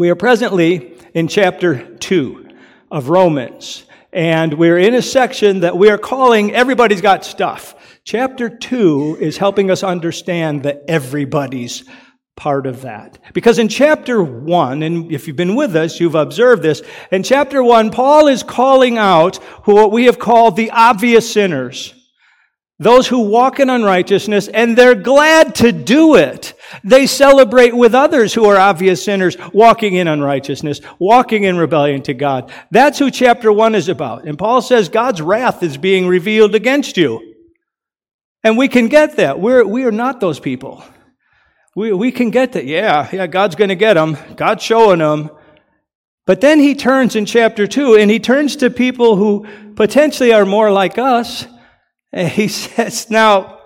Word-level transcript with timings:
We 0.00 0.08
are 0.08 0.16
presently 0.16 0.96
in 1.12 1.28
chapter 1.28 1.94
2 1.96 2.48
of 2.90 3.10
Romans, 3.10 3.84
and 4.14 4.54
we're 4.54 4.78
in 4.78 4.94
a 4.94 5.02
section 5.02 5.60
that 5.60 5.76
we 5.76 5.90
are 5.90 5.98
calling 5.98 6.54
Everybody's 6.54 7.02
Got 7.02 7.22
Stuff. 7.22 7.74
Chapter 8.02 8.48
2 8.48 9.18
is 9.20 9.36
helping 9.36 9.70
us 9.70 9.82
understand 9.82 10.62
the 10.62 10.82
everybody's 10.90 11.84
part 12.34 12.66
of 12.66 12.80
that. 12.80 13.18
Because 13.34 13.58
in 13.58 13.68
chapter 13.68 14.22
1, 14.22 14.82
and 14.82 15.12
if 15.12 15.26
you've 15.26 15.36
been 15.36 15.54
with 15.54 15.76
us, 15.76 16.00
you've 16.00 16.14
observed 16.14 16.62
this, 16.62 16.80
in 17.12 17.22
chapter 17.22 17.62
1, 17.62 17.90
Paul 17.90 18.26
is 18.26 18.42
calling 18.42 18.96
out 18.96 19.36
what 19.66 19.92
we 19.92 20.06
have 20.06 20.18
called 20.18 20.56
the 20.56 20.70
obvious 20.70 21.30
sinners. 21.30 21.92
Those 22.80 23.06
who 23.06 23.20
walk 23.20 23.60
in 23.60 23.68
unrighteousness, 23.68 24.48
and 24.48 24.76
they're 24.76 24.94
glad 24.94 25.54
to 25.56 25.70
do 25.70 26.16
it. 26.16 26.54
They 26.82 27.06
celebrate 27.06 27.76
with 27.76 27.94
others 27.94 28.32
who 28.32 28.46
are 28.46 28.56
obvious 28.56 29.04
sinners, 29.04 29.36
walking 29.52 29.96
in 29.96 30.08
unrighteousness, 30.08 30.80
walking 30.98 31.44
in 31.44 31.58
rebellion 31.58 32.00
to 32.04 32.14
God. 32.14 32.50
That's 32.70 32.98
who 32.98 33.10
chapter 33.10 33.52
1 33.52 33.74
is 33.74 33.90
about. 33.90 34.26
And 34.26 34.38
Paul 34.38 34.62
says 34.62 34.88
God's 34.88 35.20
wrath 35.20 35.62
is 35.62 35.76
being 35.76 36.08
revealed 36.08 36.54
against 36.54 36.96
you. 36.96 37.34
And 38.42 38.56
we 38.56 38.66
can 38.66 38.88
get 38.88 39.16
that. 39.16 39.38
We're, 39.38 39.62
we 39.62 39.84
are 39.84 39.92
not 39.92 40.18
those 40.18 40.40
people. 40.40 40.82
We, 41.76 41.92
we 41.92 42.10
can 42.10 42.30
get 42.30 42.52
that. 42.52 42.64
Yeah, 42.64 43.10
yeah, 43.12 43.26
God's 43.26 43.56
going 43.56 43.68
to 43.68 43.76
get 43.76 43.94
them. 43.94 44.16
God's 44.36 44.62
showing 44.62 45.00
them. 45.00 45.28
But 46.24 46.40
then 46.40 46.58
he 46.58 46.74
turns 46.74 47.14
in 47.14 47.26
chapter 47.26 47.66
2 47.66 47.96
and 47.96 48.10
he 48.10 48.20
turns 48.20 48.56
to 48.56 48.70
people 48.70 49.16
who 49.16 49.46
potentially 49.74 50.32
are 50.32 50.46
more 50.46 50.72
like 50.72 50.96
us. 50.96 51.46
And 52.12 52.28
he 52.28 52.48
says, 52.48 53.10
Now, 53.10 53.60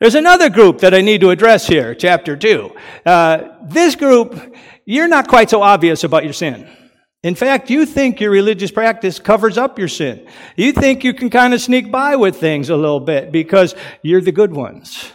there's 0.00 0.14
another 0.14 0.50
group 0.50 0.80
that 0.80 0.94
I 0.94 1.00
need 1.00 1.22
to 1.22 1.30
address 1.30 1.66
here, 1.66 1.94
chapter 1.94 2.36
2. 2.36 2.70
Uh, 3.04 3.38
this 3.64 3.96
group, 3.96 4.54
you're 4.84 5.08
not 5.08 5.28
quite 5.28 5.48
so 5.48 5.62
obvious 5.62 6.04
about 6.04 6.24
your 6.24 6.34
sin. 6.34 6.70
In 7.22 7.34
fact, 7.34 7.70
you 7.70 7.86
think 7.86 8.20
your 8.20 8.30
religious 8.30 8.70
practice 8.70 9.18
covers 9.18 9.56
up 9.56 9.78
your 9.78 9.88
sin. 9.88 10.28
You 10.54 10.72
think 10.72 11.02
you 11.02 11.14
can 11.14 11.30
kind 11.30 11.54
of 11.54 11.60
sneak 11.60 11.90
by 11.90 12.14
with 12.16 12.36
things 12.36 12.68
a 12.68 12.76
little 12.76 13.00
bit 13.00 13.32
because 13.32 13.74
you're 14.02 14.20
the 14.20 14.32
good 14.32 14.52
ones. 14.52 15.12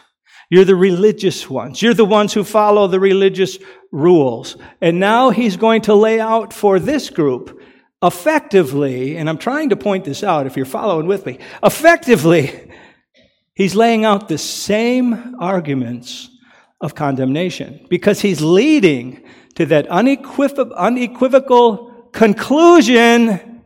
You're 0.49 0.65
the 0.65 0.75
religious 0.75 1.49
ones. 1.49 1.81
You're 1.81 1.93
the 1.93 2.03
ones 2.03 2.33
who 2.33 2.43
follow 2.43 2.87
the 2.87 2.99
religious 2.99 3.57
rules. 3.91 4.57
And 4.81 4.99
now 4.99 5.29
he's 5.29 5.55
going 5.55 5.83
to 5.83 5.93
lay 5.93 6.19
out 6.19 6.51
for 6.51 6.79
this 6.79 7.09
group 7.09 7.61
effectively, 8.03 9.15
and 9.15 9.29
I'm 9.29 9.37
trying 9.37 9.69
to 9.69 9.75
point 9.75 10.05
this 10.05 10.23
out 10.23 10.47
if 10.47 10.57
you're 10.57 10.65
following 10.65 11.05
with 11.05 11.25
me, 11.25 11.37
effectively, 11.63 12.70
he's 13.61 13.75
laying 13.75 14.05
out 14.05 14.27
the 14.27 14.39
same 14.39 15.35
arguments 15.39 16.29
of 16.81 16.95
condemnation 16.95 17.85
because 17.89 18.19
he's 18.19 18.41
leading 18.41 19.23
to 19.53 19.67
that 19.67 19.85
unequivocal, 19.87 20.73
unequivocal 20.73 22.09
conclusion, 22.11 23.61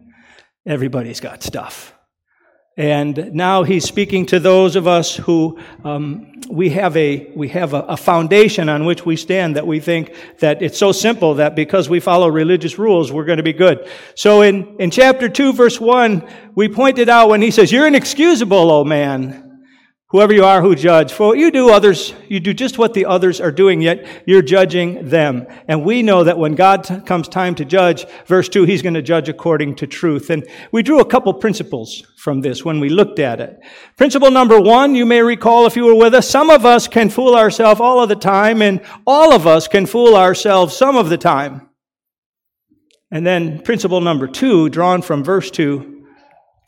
everybody's 0.65 1.21
got 1.21 1.43
stuff. 1.43 1.93
And 2.77 3.33
now 3.33 3.63
he's 3.63 3.85
speaking 3.85 4.25
to 4.25 4.39
those 4.41 4.75
of 4.75 4.85
us 4.85 5.15
who 5.15 5.57
um, 5.85 6.41
we 6.49 6.71
have 6.71 6.97
a 6.97 7.31
we 7.33 7.47
have 7.49 7.73
a, 7.73 7.83
a, 7.83 7.95
foundation 7.95 8.67
on 8.67 8.83
which 8.83 9.05
we 9.05 9.15
stand 9.15 9.55
that 9.55 9.65
we 9.65 9.79
think 9.79 10.13
that 10.39 10.61
it's 10.61 10.77
so 10.77 10.91
simple 10.91 11.35
that 11.35 11.55
because 11.55 11.87
we 11.87 12.01
follow 12.01 12.27
religious 12.27 12.77
rules 12.77 13.13
we're 13.13 13.23
going 13.23 13.37
to 13.37 13.43
be 13.43 13.53
good. 13.53 13.89
So 14.15 14.41
in 14.41 14.75
in 14.77 14.91
chapter 14.91 15.29
two, 15.29 15.53
verse 15.53 15.79
one, 15.79 16.27
we 16.53 16.67
pointed 16.67 17.07
out 17.07 17.29
when 17.29 17.41
he 17.41 17.49
says, 17.49 17.71
"You're 17.71 17.87
inexcusable, 17.87 18.69
oh 18.69 18.83
man." 18.83 19.44
Whoever 20.09 20.33
you 20.33 20.43
are 20.43 20.61
who 20.61 20.75
judge. 20.75 21.11
For 21.11 21.35
you 21.35 21.51
do 21.51 21.69
others, 21.69 22.13
you 22.29 22.39
do 22.39 22.53
just 22.53 22.77
what 22.77 22.93
the 22.93 23.05
others 23.05 23.41
are 23.41 23.51
doing, 23.51 23.81
yet 23.81 24.23
you're 24.25 24.41
judging 24.41 25.09
them. 25.09 25.47
And 25.67 25.83
we 25.83 26.03
know 26.03 26.23
that 26.23 26.37
when 26.37 26.55
God 26.55 26.83
t- 26.83 26.99
comes 27.01 27.27
time 27.27 27.55
to 27.55 27.65
judge, 27.65 28.05
verse 28.27 28.47
2, 28.47 28.65
he's 28.65 28.81
going 28.81 28.93
to 28.93 29.01
judge 29.01 29.29
according 29.29 29.75
to 29.75 29.87
truth. 29.87 30.29
And 30.29 30.47
we 30.71 30.83
drew 30.83 30.99
a 30.99 31.05
couple 31.05 31.33
principles 31.33 32.03
from 32.17 32.41
this 32.41 32.63
when 32.63 32.79
we 32.79 32.89
looked 32.89 33.19
at 33.19 33.39
it. 33.39 33.59
Principle 33.97 34.31
number 34.31 34.59
one, 34.59 34.95
you 34.95 35.05
may 35.05 35.21
recall 35.21 35.65
if 35.65 35.75
you 35.75 35.85
were 35.85 35.95
with 35.95 36.13
us, 36.13 36.29
some 36.29 36.49
of 36.49 36.65
us 36.65 36.87
can 36.87 37.09
fool 37.09 37.35
ourselves 37.35 37.81
all 37.81 38.01
of 38.01 38.09
the 38.09 38.15
time, 38.15 38.61
and 38.61 38.81
all 39.07 39.33
of 39.33 39.47
us 39.47 39.67
can 39.67 39.85
fool 39.85 40.15
ourselves 40.15 40.75
some 40.75 40.97
of 40.97 41.09
the 41.09 41.17
time. 41.17 41.69
And 43.11 43.25
then 43.25 43.61
principle 43.61 44.01
number 44.01 44.27
two, 44.27 44.69
drawn 44.69 45.01
from 45.01 45.23
verse 45.23 45.49
2, 45.51 46.05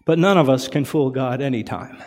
but 0.05 0.17
none 0.17 0.37
of 0.37 0.49
us 0.49 0.67
can 0.67 0.85
fool 0.85 1.09
God 1.11 1.41
anytime. 1.41 2.01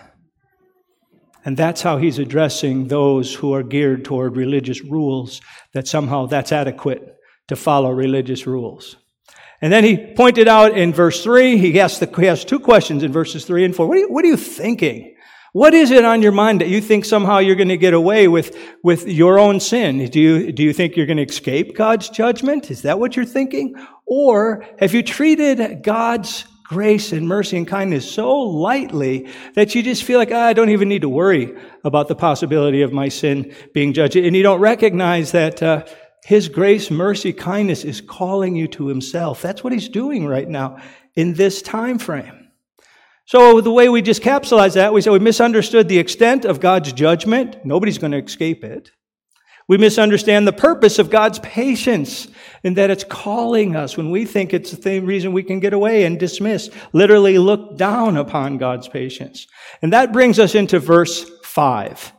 And 1.45 1.57
that's 1.57 1.83
how 1.83 1.97
he's 1.97 2.19
addressing 2.19 2.89
those 2.89 3.35
who 3.35 3.55
are 3.55 3.63
geared 3.63 4.05
toward 4.05 4.37
religious 4.37 4.83
rules, 4.83 5.41
that 5.73 5.89
somehow 5.89 6.27
that's 6.27 6.53
adequate 6.53 7.17
to 7.49 7.57
follow 7.57 7.91
religious 7.91 8.47
rules. 8.47 8.97
And 9.63 9.73
then 9.73 9.85
he 9.85 9.97
pointed 10.15 10.49
out 10.49 10.77
in 10.77 10.93
verse 10.93 11.23
3, 11.23 11.59
he 11.59 11.79
asked, 11.81 12.01
the, 12.01 12.21
he 12.21 12.29
asked 12.29 12.49
two 12.49 12.61
questions 12.61 13.03
in 13.03 13.13
verses 13.13 13.45
3 13.45 13.65
and 13.65 13.77
4. 13.77 13.87
What 13.87 13.97
are, 13.97 14.01
you, 14.01 14.13
what 14.13 14.25
are 14.25 14.29
you 14.29 14.37
thinking? 14.37 15.17
What 15.53 15.75
is 15.75 15.91
it 15.91 16.05
on 16.05 16.23
your 16.23 16.33
mind 16.33 16.61
that 16.61 16.69
you 16.69 16.81
think 16.81 17.05
somehow 17.05 17.39
you're 17.39 17.57
going 17.57 17.69
to 17.69 17.77
get 17.77 17.93
away 17.93 18.29
with, 18.29 18.57
with 18.85 19.09
your 19.09 19.39
own 19.39 19.59
sin? 19.59 20.09
Do 20.09 20.21
you, 20.21 20.53
do 20.53 20.63
you 20.63 20.73
think 20.73 20.97
you're 20.97 21.07
going 21.07 21.17
to 21.17 21.25
escape 21.25 21.77
God's 21.77 22.09
judgment? 22.09 22.71
Is 22.71 22.83
that 22.83 23.01
what 23.01 23.17
you're 23.17 23.25
thinking? 23.25 23.75
Or 24.07 24.65
have 24.79 24.95
you 24.95 25.03
treated 25.03 25.83
God's 25.83 26.45
grace 26.71 27.11
and 27.11 27.27
mercy 27.27 27.57
and 27.57 27.67
kindness 27.67 28.09
so 28.09 28.33
lightly 28.33 29.29
that 29.57 29.75
you 29.75 29.83
just 29.83 30.05
feel 30.05 30.21
like, 30.21 30.31
ah, 30.31 30.47
I 30.47 30.53
don't 30.53 30.71
even 30.71 30.89
need 30.89 31.03
to 31.03 31.09
worry 31.09 31.53
about 31.83 32.07
the 32.07 32.15
possibility 32.15 32.83
of 32.83 32.93
my 32.93 33.09
sin 33.09 33.53
being 33.75 33.93
judged. 33.93 34.15
And 34.15 34.37
you 34.37 34.45
don't 34.45 34.61
recognize 34.61 35.33
that 35.33 35.61
uh, 35.65 35.85
His 36.25 36.49
grace, 36.49 36.89
mercy, 36.89 37.33
kindness 37.33 37.83
is 37.85 38.01
calling 38.01 38.55
you 38.55 38.69
to 38.69 38.87
Himself. 38.87 39.43
That's 39.43 39.65
what 39.65 39.73
He's 39.73 39.89
doing 39.89 40.27
right 40.27 40.49
now 40.49 40.79
in 41.17 41.35
this 41.35 41.61
time 41.61 41.99
frame. 41.99 42.53
So 43.25 43.61
the 43.61 43.73
way 43.73 43.89
we 43.89 44.01
just 44.01 44.23
capsulize 44.23 44.75
that, 44.75 44.93
we 44.93 45.01
say 45.01 45.11
we 45.11 45.19
misunderstood 45.19 45.89
the 45.89 45.99
extent 45.99 46.45
of 46.45 46.61
God's 46.61 46.93
judgment. 46.93 47.65
Nobody's 47.65 47.99
going 47.99 48.13
to 48.13 48.23
escape 48.23 48.63
it. 48.63 48.93
We 49.71 49.79
misunderstand 49.79 50.49
the 50.49 50.53
purpose 50.53 50.99
of 50.99 51.11
God's 51.11 51.39
patience 51.39 52.27
in 52.65 52.75
that 52.75 52.91
it's 52.91 53.05
calling 53.05 53.77
us 53.77 53.97
when 53.97 54.11
we 54.11 54.25
think 54.25 54.53
it's 54.53 54.73
the 54.73 54.99
reason 54.99 55.33
we 55.33 55.45
can 55.45 55.61
get 55.61 55.73
away 55.73 56.03
and 56.03 56.19
dismiss, 56.19 56.71
literally 56.93 57.39
look 57.39 57.77
down 57.77 58.17
upon 58.17 58.59
God's 58.59 58.89
patience. 58.89 59.47
And 59.81 59.93
that 59.93 60.13
brings 60.13 60.41
us 60.41 60.57
into 60.57 60.81
verse 60.81 61.25
5. 61.45 62.13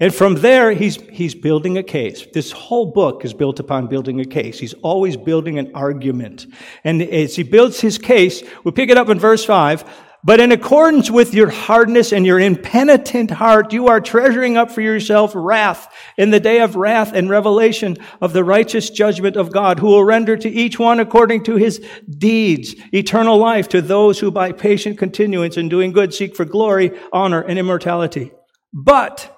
And 0.00 0.12
from 0.12 0.34
there, 0.34 0.72
he's, 0.72 1.00
he's 1.02 1.36
building 1.36 1.78
a 1.78 1.84
case. 1.84 2.26
This 2.34 2.50
whole 2.50 2.90
book 2.90 3.24
is 3.24 3.32
built 3.32 3.60
upon 3.60 3.86
building 3.86 4.18
a 4.18 4.24
case. 4.24 4.58
He's 4.58 4.74
always 4.74 5.16
building 5.16 5.60
an 5.60 5.70
argument. 5.76 6.48
And 6.82 7.00
as 7.00 7.36
he 7.36 7.44
builds 7.44 7.80
his 7.80 7.96
case, 7.96 8.42
we 8.64 8.72
pick 8.72 8.90
it 8.90 8.98
up 8.98 9.08
in 9.08 9.20
verse 9.20 9.44
5. 9.44 9.84
But 10.24 10.38
in 10.38 10.52
accordance 10.52 11.10
with 11.10 11.34
your 11.34 11.50
hardness 11.50 12.12
and 12.12 12.24
your 12.24 12.38
impenitent 12.38 13.32
heart, 13.32 13.72
you 13.72 13.88
are 13.88 14.00
treasuring 14.00 14.56
up 14.56 14.70
for 14.70 14.80
yourself 14.80 15.32
wrath 15.34 15.92
in 16.16 16.30
the 16.30 16.38
day 16.38 16.60
of 16.60 16.76
wrath 16.76 17.12
and 17.12 17.28
revelation 17.28 17.96
of 18.20 18.32
the 18.32 18.44
righteous 18.44 18.88
judgment 18.88 19.36
of 19.36 19.52
God, 19.52 19.80
who 19.80 19.88
will 19.88 20.04
render 20.04 20.36
to 20.36 20.48
each 20.48 20.78
one 20.78 21.00
according 21.00 21.42
to 21.44 21.56
his 21.56 21.84
deeds 22.08 22.76
eternal 22.94 23.36
life 23.36 23.68
to 23.70 23.82
those 23.82 24.20
who 24.20 24.30
by 24.30 24.52
patient 24.52 24.96
continuance 24.96 25.56
in 25.56 25.68
doing 25.68 25.90
good 25.90 26.14
seek 26.14 26.36
for 26.36 26.44
glory, 26.44 26.92
honor, 27.12 27.40
and 27.40 27.58
immortality. 27.58 28.30
But 28.72 29.36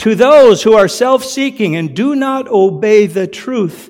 to 0.00 0.14
those 0.14 0.62
who 0.62 0.74
are 0.74 0.88
self-seeking 0.88 1.74
and 1.74 1.96
do 1.96 2.14
not 2.14 2.48
obey 2.48 3.06
the 3.06 3.26
truth, 3.26 3.88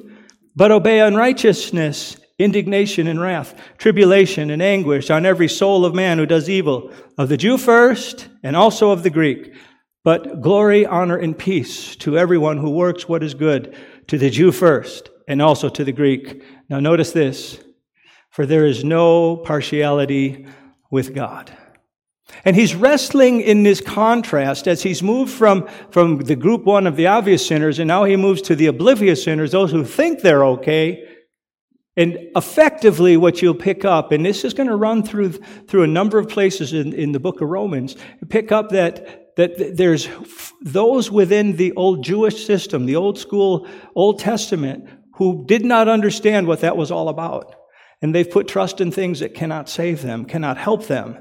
but 0.55 0.71
obey 0.71 1.01
unrighteousness, 1.01 2.17
indignation 2.39 3.07
and 3.07 3.21
wrath, 3.21 3.55
tribulation 3.79 4.51
and 4.51 4.63
anguish 4.63 5.11
on 5.11 5.27
every 5.27 5.49
soul 5.49 5.85
of 5.85 5.95
man 5.95 6.19
who 6.19 6.27
does 6.27 6.49
evil, 6.49 6.93
of 7.19 7.29
the 7.29 7.37
Jew 7.37 7.59
first, 7.59 8.29
and 8.43 8.57
also 8.57 8.91
of 8.91 9.03
the 9.03 9.11
Greek. 9.11 9.55
But 10.05 10.41
glory, 10.41 10.85
honor, 10.85 11.17
and 11.17 11.39
peace 11.39 11.95
to 11.97 12.19
everyone 12.19 12.59
who 12.59 12.71
works 12.71 13.09
what 13.09 13.23
is 13.23 13.35
good, 13.35 13.77
to 14.09 14.19
the 14.19 14.31
Jew 14.31 14.51
first, 14.51 15.11
and 15.29 15.41
also 15.41 15.69
to 15.69 15.85
the 15.85 15.93
Greek. 15.93 16.43
Now 16.69 16.81
notice 16.81 17.13
this, 17.13 17.63
for 18.31 18.47
there 18.47 18.67
is 18.67 18.83
no 18.83 19.37
partiality 19.37 20.47
with 20.91 21.15
God. 21.15 21.57
And 22.45 22.57
he's 22.57 22.75
wrestling 22.75 23.41
in 23.41 23.63
this 23.63 23.81
contrast 23.81 24.67
as 24.67 24.83
he's 24.83 25.03
moved 25.03 25.33
from, 25.33 25.69
from 25.91 26.19
the 26.19 26.35
group 26.35 26.65
one 26.65 26.87
of 26.87 26.97
the 26.97 27.07
obvious 27.07 27.47
sinners, 27.47 27.79
and 27.79 27.87
now 27.87 28.05
he 28.05 28.17
moves 28.17 28.43
to 28.43 28.57
the 28.57 28.67
oblivious 28.67 29.23
sinners, 29.23 29.53
those 29.53 29.71
who 29.71 29.85
think 29.85 30.21
they're 30.21 30.45
okay, 30.45 31.07
and 31.97 32.19
effectively, 32.35 33.19
what 33.19 33.43
you'll 33.43 33.55
pick 33.55 33.85
up, 33.85 34.13
and 34.13 34.25
this 34.25 34.45
is 34.45 34.55
going 34.55 34.69
to 34.69 34.77
run 34.77 35.03
through, 35.03 35.33
through 35.33 35.83
a 35.83 35.89
number 35.89 36.19
of 36.19 36.29
places 36.29 36.73
in, 36.73 36.95
in 36.95 37.13
the 37.13 37.21
book 37.21 37.43
of 37.43 37.49
Romans, 37.49 37.97
pick 38.31 38.51
up 38.51 38.71
that, 38.71 39.37
that 39.37 39.77
there's 39.77 40.09
those 40.63 41.11
within 41.11 41.57
the 41.57 41.73
old 41.73 42.03
Jewish 42.03 42.47
system, 42.47 42.87
the 42.87 42.97
old 42.97 43.19
school 43.19 43.69
Old 43.95 44.19
Testament, 44.19 44.89
who 45.17 45.45
did 45.47 45.67
not 45.67 45.87
understand 45.87 46.47
what 46.47 46.61
that 46.61 46.79
was 46.79 46.91
all 46.91 47.11
about. 47.11 47.55
And 48.01 48.15
they've 48.15 48.29
put 48.29 48.49
trust 48.49 48.81
in 48.81 48.91
things 48.91 49.21
that 49.21 49.35
cannot 49.35 49.69
save 49.69 50.01
them, 50.01 50.25
cannot 50.25 50.57
help 50.57 50.87
them. 50.87 51.19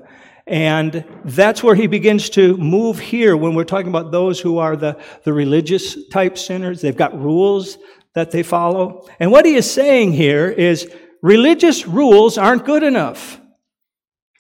And 0.48 1.06
that's 1.26 1.62
where 1.62 1.76
he 1.76 1.88
begins 1.88 2.30
to 2.32 2.58
move 2.58 2.98
here 2.98 3.38
when 3.38 3.56
we're 3.56 3.64
talking 3.66 3.90
about 3.90 4.12
those 4.12 4.40
who 4.40 4.58
are 4.58 4.76
the, 4.76 4.98
the 5.24 5.34
religious 5.34 6.08
type 6.08 6.38
sinners. 6.38 6.82
They've 6.82 6.96
got 6.96 7.20
rules 7.20 7.78
that 8.14 8.32
they 8.32 8.44
follow. 8.44 9.08
And 9.20 9.32
what 9.32 9.46
he 9.46 9.56
is 9.56 9.72
saying 9.72 10.14
here 10.14 10.50
is 10.50 10.92
religious 11.22 11.88
rules 11.88 12.38
aren't 12.38 12.66
good 12.66 12.84
enough. 12.84 13.40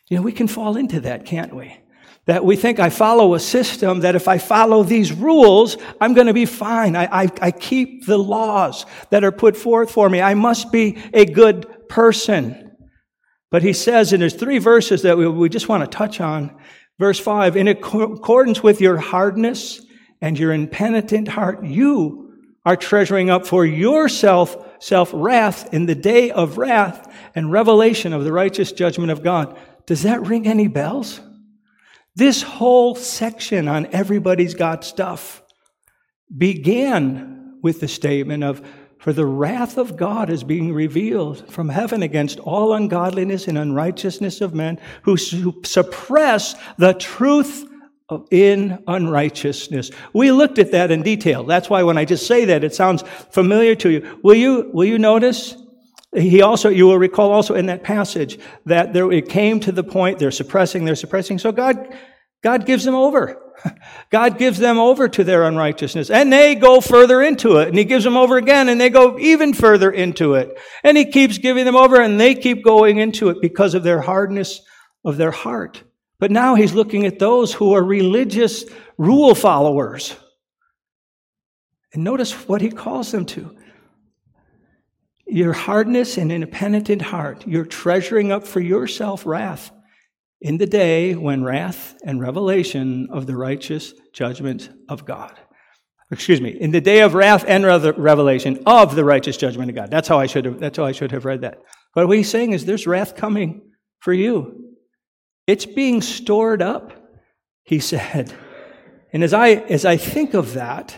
You 0.10 0.18
know, 0.18 0.24
we 0.24 0.34
can 0.34 0.48
fall 0.48 0.76
into 0.76 1.02
that, 1.02 1.26
can't 1.26 1.56
we? 1.56 1.78
That 2.26 2.44
we 2.44 2.56
think 2.56 2.80
I 2.80 2.90
follow 2.90 3.34
a 3.34 3.40
system, 3.40 4.02
that 4.02 4.16
if 4.16 4.28
I 4.28 4.38
follow 4.38 4.84
these 4.84 5.12
rules, 5.12 5.78
I'm 6.00 6.14
going 6.14 6.28
to 6.28 6.34
be 6.34 6.46
fine. 6.46 6.96
I, 6.96 7.24
I, 7.24 7.30
I 7.42 7.52
keep 7.52 8.06
the 8.06 8.20
laws 8.20 8.86
that 9.10 9.24
are 9.24 9.32
put 9.32 9.56
forth 9.56 9.90
for 9.90 10.10
me. 10.10 10.22
I 10.22 10.34
must 10.34 10.72
be 10.72 11.02
a 11.14 11.26
good 11.26 11.88
person. 11.88 12.76
But 13.50 13.64
he 13.64 13.74
says, 13.74 14.14
and 14.14 14.22
there's 14.22 14.34
three 14.34 14.60
verses 14.60 15.02
that 15.02 15.18
we, 15.18 15.28
we 15.28 15.50
just 15.50 15.68
want 15.68 15.84
to 15.84 15.98
touch 15.98 16.22
on. 16.22 16.56
Verse 17.00 17.20
5 17.20 17.58
In 17.58 17.68
accordance 17.68 18.62
with 18.62 18.82
your 18.82 18.98
hardness 18.98 19.82
and 20.22 20.38
your 20.38 20.54
impenitent 20.54 21.28
heart, 21.28 21.64
you 21.64 22.31
are 22.66 22.76
treasuring 22.76 23.30
up 23.30 23.46
for 23.48 23.66
yourself 23.66 24.58
self 24.80 25.12
wrath 25.14 25.74
in 25.74 25.86
the 25.86 25.96
day 25.96 26.32
of 26.32 26.58
wrath 26.58 27.12
and 27.36 27.52
revelation 27.52 28.14
of 28.14 28.24
the 28.24 28.34
righteous 28.34 28.72
judgment 28.72 29.12
of 29.12 29.24
God. 29.24 29.58
Does 29.86 30.04
that 30.04 30.26
ring 30.26 30.48
any 30.48 30.68
bells? 30.68 31.22
This 32.16 32.42
whole 32.42 32.96
section 32.96 33.68
on 33.68 33.88
everybody's 33.88 34.54
got 34.54 34.84
stuff 34.84 35.42
began 36.36 37.60
with 37.62 37.80
the 37.80 37.88
statement 37.88 38.44
of 38.44 38.62
for 39.00 39.14
the 39.14 39.26
wrath 39.26 39.80
of 39.80 39.98
God 39.98 40.30
is 40.30 40.44
being 40.44 40.76
revealed 40.76 41.52
from 41.52 41.70
heaven 41.70 42.04
against 42.04 42.40
all 42.40 42.74
ungodliness 42.74 43.48
and 43.48 43.58
unrighteousness 43.58 44.42
of 44.42 44.54
men 44.54 44.80
who 45.02 45.18
suppress 45.18 46.56
the 46.78 46.94
truth 46.94 47.68
in 48.32 48.84
unrighteousness. 48.88 49.92
We 50.14 50.32
looked 50.32 50.60
at 50.60 50.72
that 50.72 50.92
in 50.92 51.02
detail. 51.02 51.44
That's 51.44 51.70
why 51.70 51.84
when 51.84 51.98
I 51.98 52.06
just 52.06 52.28
say 52.28 52.46
that, 52.46 52.64
it 52.64 52.76
sounds 52.76 53.04
familiar 53.32 53.76
to 53.76 53.90
you. 53.90 54.20
Will 54.24 54.36
you, 54.36 54.70
will 54.74 54.86
you 54.86 55.00
notice? 55.00 55.56
He 56.14 56.42
also, 56.42 56.70
you 56.70 56.88
will 56.88 56.98
recall 56.98 57.32
also 57.32 57.56
in 57.56 57.68
that 57.68 57.84
passage 57.84 58.38
that 58.66 58.94
there, 58.94 59.12
it 59.12 59.30
came 59.30 59.60
to 59.62 59.72
the 59.72 59.84
point 59.84 60.20
they're 60.20 60.32
suppressing, 60.32 60.84
they're 60.84 60.96
suppressing. 60.96 61.40
So 61.40 61.52
God, 61.52 61.96
God 62.44 62.66
gives 62.66 62.84
them 62.84 62.96
over. 62.96 63.42
God 64.10 64.38
gives 64.38 64.58
them 64.58 64.78
over 64.78 65.08
to 65.08 65.24
their 65.24 65.44
unrighteousness 65.44 66.10
and 66.10 66.34
they 66.34 66.56
go 66.56 66.82
further 66.82 67.22
into 67.22 67.58
it 67.58 67.70
and 67.70 67.78
he 67.78 67.86
gives 67.86 68.04
them 68.04 68.18
over 68.18 68.38
again 68.38 68.70
and 68.70 68.82
they 68.82 68.90
go 68.90 69.18
even 69.20 69.54
further 69.54 69.92
into 69.92 70.34
it. 70.34 70.58
And 70.84 70.98
he 70.98 71.06
keeps 71.06 71.38
giving 71.38 71.66
them 71.66 71.76
over 71.76 72.02
and 72.02 72.20
they 72.20 72.36
keep 72.36 72.64
going 72.64 72.98
into 72.98 73.30
it 73.30 73.38
because 73.42 73.74
of 73.74 73.84
their 73.84 74.02
hardness 74.02 74.62
of 75.06 75.18
their 75.18 75.32
heart. 75.32 75.84
But 76.22 76.30
now 76.30 76.54
he's 76.54 76.74
looking 76.74 77.08
at 77.08 77.18
those 77.18 77.52
who 77.52 77.74
are 77.74 77.84
religious 77.84 78.64
rule 79.00 79.34
followers. 79.34 80.16
And 81.94 82.04
notice 82.04 82.32
what 82.48 82.62
he 82.62 82.70
calls 82.70 83.12
them 83.12 83.26
to. 83.26 83.58
Your 85.26 85.52
hardness 85.52 86.20
and 86.20 86.32
impenitent 86.32 87.02
heart, 87.02 87.48
you're 87.48 87.66
treasuring 87.66 88.32
up 88.32 88.46
for 88.46 88.60
yourself 88.60 89.26
wrath 89.26 89.72
in 90.40 90.60
the 90.60 90.68
day 90.68 91.16
when 91.16 91.44
wrath 91.44 91.96
and 92.06 92.22
revelation 92.22 93.08
of 93.12 93.26
the 93.26 93.36
righteous 93.36 93.94
judgment 94.14 94.70
of 94.90 95.06
God. 95.06 95.34
Excuse 96.12 96.40
me, 96.40 96.52
in 96.52 96.70
the 96.70 96.82
day 96.82 97.02
of 97.02 97.16
wrath 97.16 97.46
and 97.48 97.66
revelation 97.66 98.62
of 98.68 98.94
the 98.94 99.04
righteous 99.04 99.38
judgment 99.38 99.72
of 99.72 99.76
God. 99.76 99.90
That's 99.90 100.08
how 100.08 100.20
I 100.20 100.28
should 100.28 100.46
have, 100.46 100.60
that's 100.60 100.78
how 100.78 100.86
I 100.86 100.92
should 100.92 101.14
have 101.14 101.26
read 101.26 101.42
that. 101.42 101.64
But 101.96 102.08
what 102.08 102.18
he's 102.18 102.30
saying 102.30 102.52
is 102.52 102.66
there's 102.66 102.86
wrath 102.86 103.16
coming 103.16 103.72
for 104.02 104.14
you. 104.14 104.61
It's 105.52 105.66
being 105.66 106.02
stored 106.02 106.62
up, 106.62 106.94
he 107.64 107.82
said. 107.82 108.34
And 109.12 109.22
as 109.22 109.34
I, 109.34 109.50
as 109.50 109.84
I 109.84 109.98
think 109.98 110.34
of 110.34 110.54
that, 110.54 110.96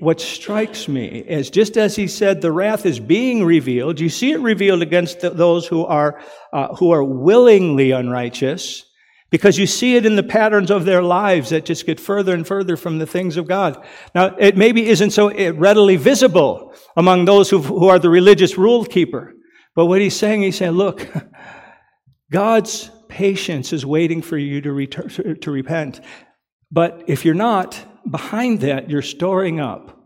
what 0.00 0.20
strikes 0.20 0.86
me 0.86 1.06
is 1.06 1.48
just 1.48 1.78
as 1.78 1.96
he 1.96 2.08
said, 2.08 2.42
the 2.42 2.52
wrath 2.52 2.84
is 2.84 3.00
being 3.00 3.42
revealed. 3.42 4.00
You 4.00 4.10
see 4.10 4.32
it 4.32 4.40
revealed 4.40 4.82
against 4.82 5.22
those 5.22 5.66
who 5.66 5.86
are, 5.86 6.20
uh, 6.52 6.74
who 6.74 6.90
are 6.90 7.02
willingly 7.02 7.92
unrighteous 7.92 8.84
because 9.30 9.56
you 9.56 9.66
see 9.66 9.96
it 9.96 10.04
in 10.04 10.16
the 10.16 10.22
patterns 10.22 10.70
of 10.70 10.84
their 10.84 11.02
lives 11.02 11.48
that 11.48 11.64
just 11.64 11.86
get 11.86 11.98
further 11.98 12.34
and 12.34 12.46
further 12.46 12.76
from 12.76 12.98
the 12.98 13.06
things 13.06 13.38
of 13.38 13.48
God. 13.48 13.82
Now, 14.14 14.36
it 14.36 14.58
maybe 14.58 14.90
isn't 14.90 15.12
so 15.12 15.32
readily 15.54 15.96
visible 15.96 16.74
among 16.98 17.24
those 17.24 17.48
who, 17.48 17.62
who 17.62 17.88
are 17.88 17.98
the 17.98 18.10
religious 18.10 18.58
rule 18.58 18.84
keeper. 18.84 19.36
But 19.74 19.86
what 19.86 20.00
he's 20.00 20.16
saying, 20.16 20.42
he's 20.42 20.56
saying, 20.56 20.72
look, 20.72 21.06
God's 22.30 22.90
patience 23.08 23.72
is 23.72 23.84
waiting 23.86 24.22
for 24.22 24.38
you 24.38 24.60
to, 24.60 24.72
return, 24.72 25.38
to 25.40 25.50
repent. 25.50 26.00
But 26.70 27.04
if 27.06 27.24
you're 27.24 27.34
not, 27.34 27.78
behind 28.08 28.60
that, 28.60 28.90
you're 28.90 29.02
storing 29.02 29.60
up 29.60 29.96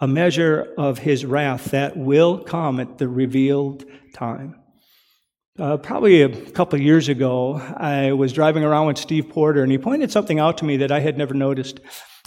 a 0.00 0.08
measure 0.08 0.74
of 0.76 0.98
his 0.98 1.24
wrath 1.24 1.66
that 1.66 1.96
will 1.96 2.38
come 2.38 2.80
at 2.80 2.98
the 2.98 3.08
revealed 3.08 3.84
time. 4.14 4.56
Uh, 5.58 5.76
probably 5.76 6.22
a 6.22 6.50
couple 6.50 6.80
years 6.80 7.08
ago, 7.08 7.56
I 7.56 8.12
was 8.12 8.32
driving 8.32 8.64
around 8.64 8.86
with 8.86 8.98
Steve 8.98 9.28
Porter, 9.28 9.62
and 9.62 9.70
he 9.70 9.78
pointed 9.78 10.10
something 10.10 10.38
out 10.38 10.58
to 10.58 10.64
me 10.64 10.78
that 10.78 10.90
I 10.90 11.00
had 11.00 11.18
never 11.18 11.34
noticed 11.34 11.78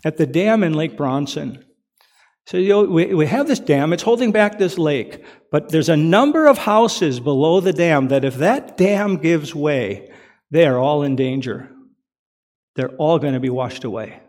at 0.03 0.17
the 0.17 0.27
dam 0.27 0.63
in 0.63 0.73
Lake 0.73 0.95
Bronson. 0.95 1.65
So 2.47 2.57
you 2.57 2.69
know, 2.69 2.83
we, 2.83 3.13
we 3.13 3.25
have 3.25 3.47
this 3.47 3.59
dam, 3.59 3.91
it's 3.91 4.03
holding 4.03 4.31
back 4.31 4.59
this 4.59 4.77
lake, 4.77 5.23
but 5.51 5.69
there's 5.69 5.89
a 5.89 5.97
number 5.97 6.45
of 6.45 6.59
houses 6.59 7.19
below 7.19 7.59
the 7.59 7.73
dam 7.73 8.09
that 8.09 8.23
if 8.23 8.35
that 8.35 8.77
dam 8.77 9.17
gives 9.17 9.55
way, 9.55 10.11
they 10.51 10.67
are 10.67 10.77
all 10.77 11.01
in 11.01 11.15
danger. 11.15 11.71
They're 12.75 12.95
all 12.97 13.17
going 13.17 13.33
to 13.33 13.39
be 13.39 13.49
washed 13.49 13.83
away. 13.83 14.21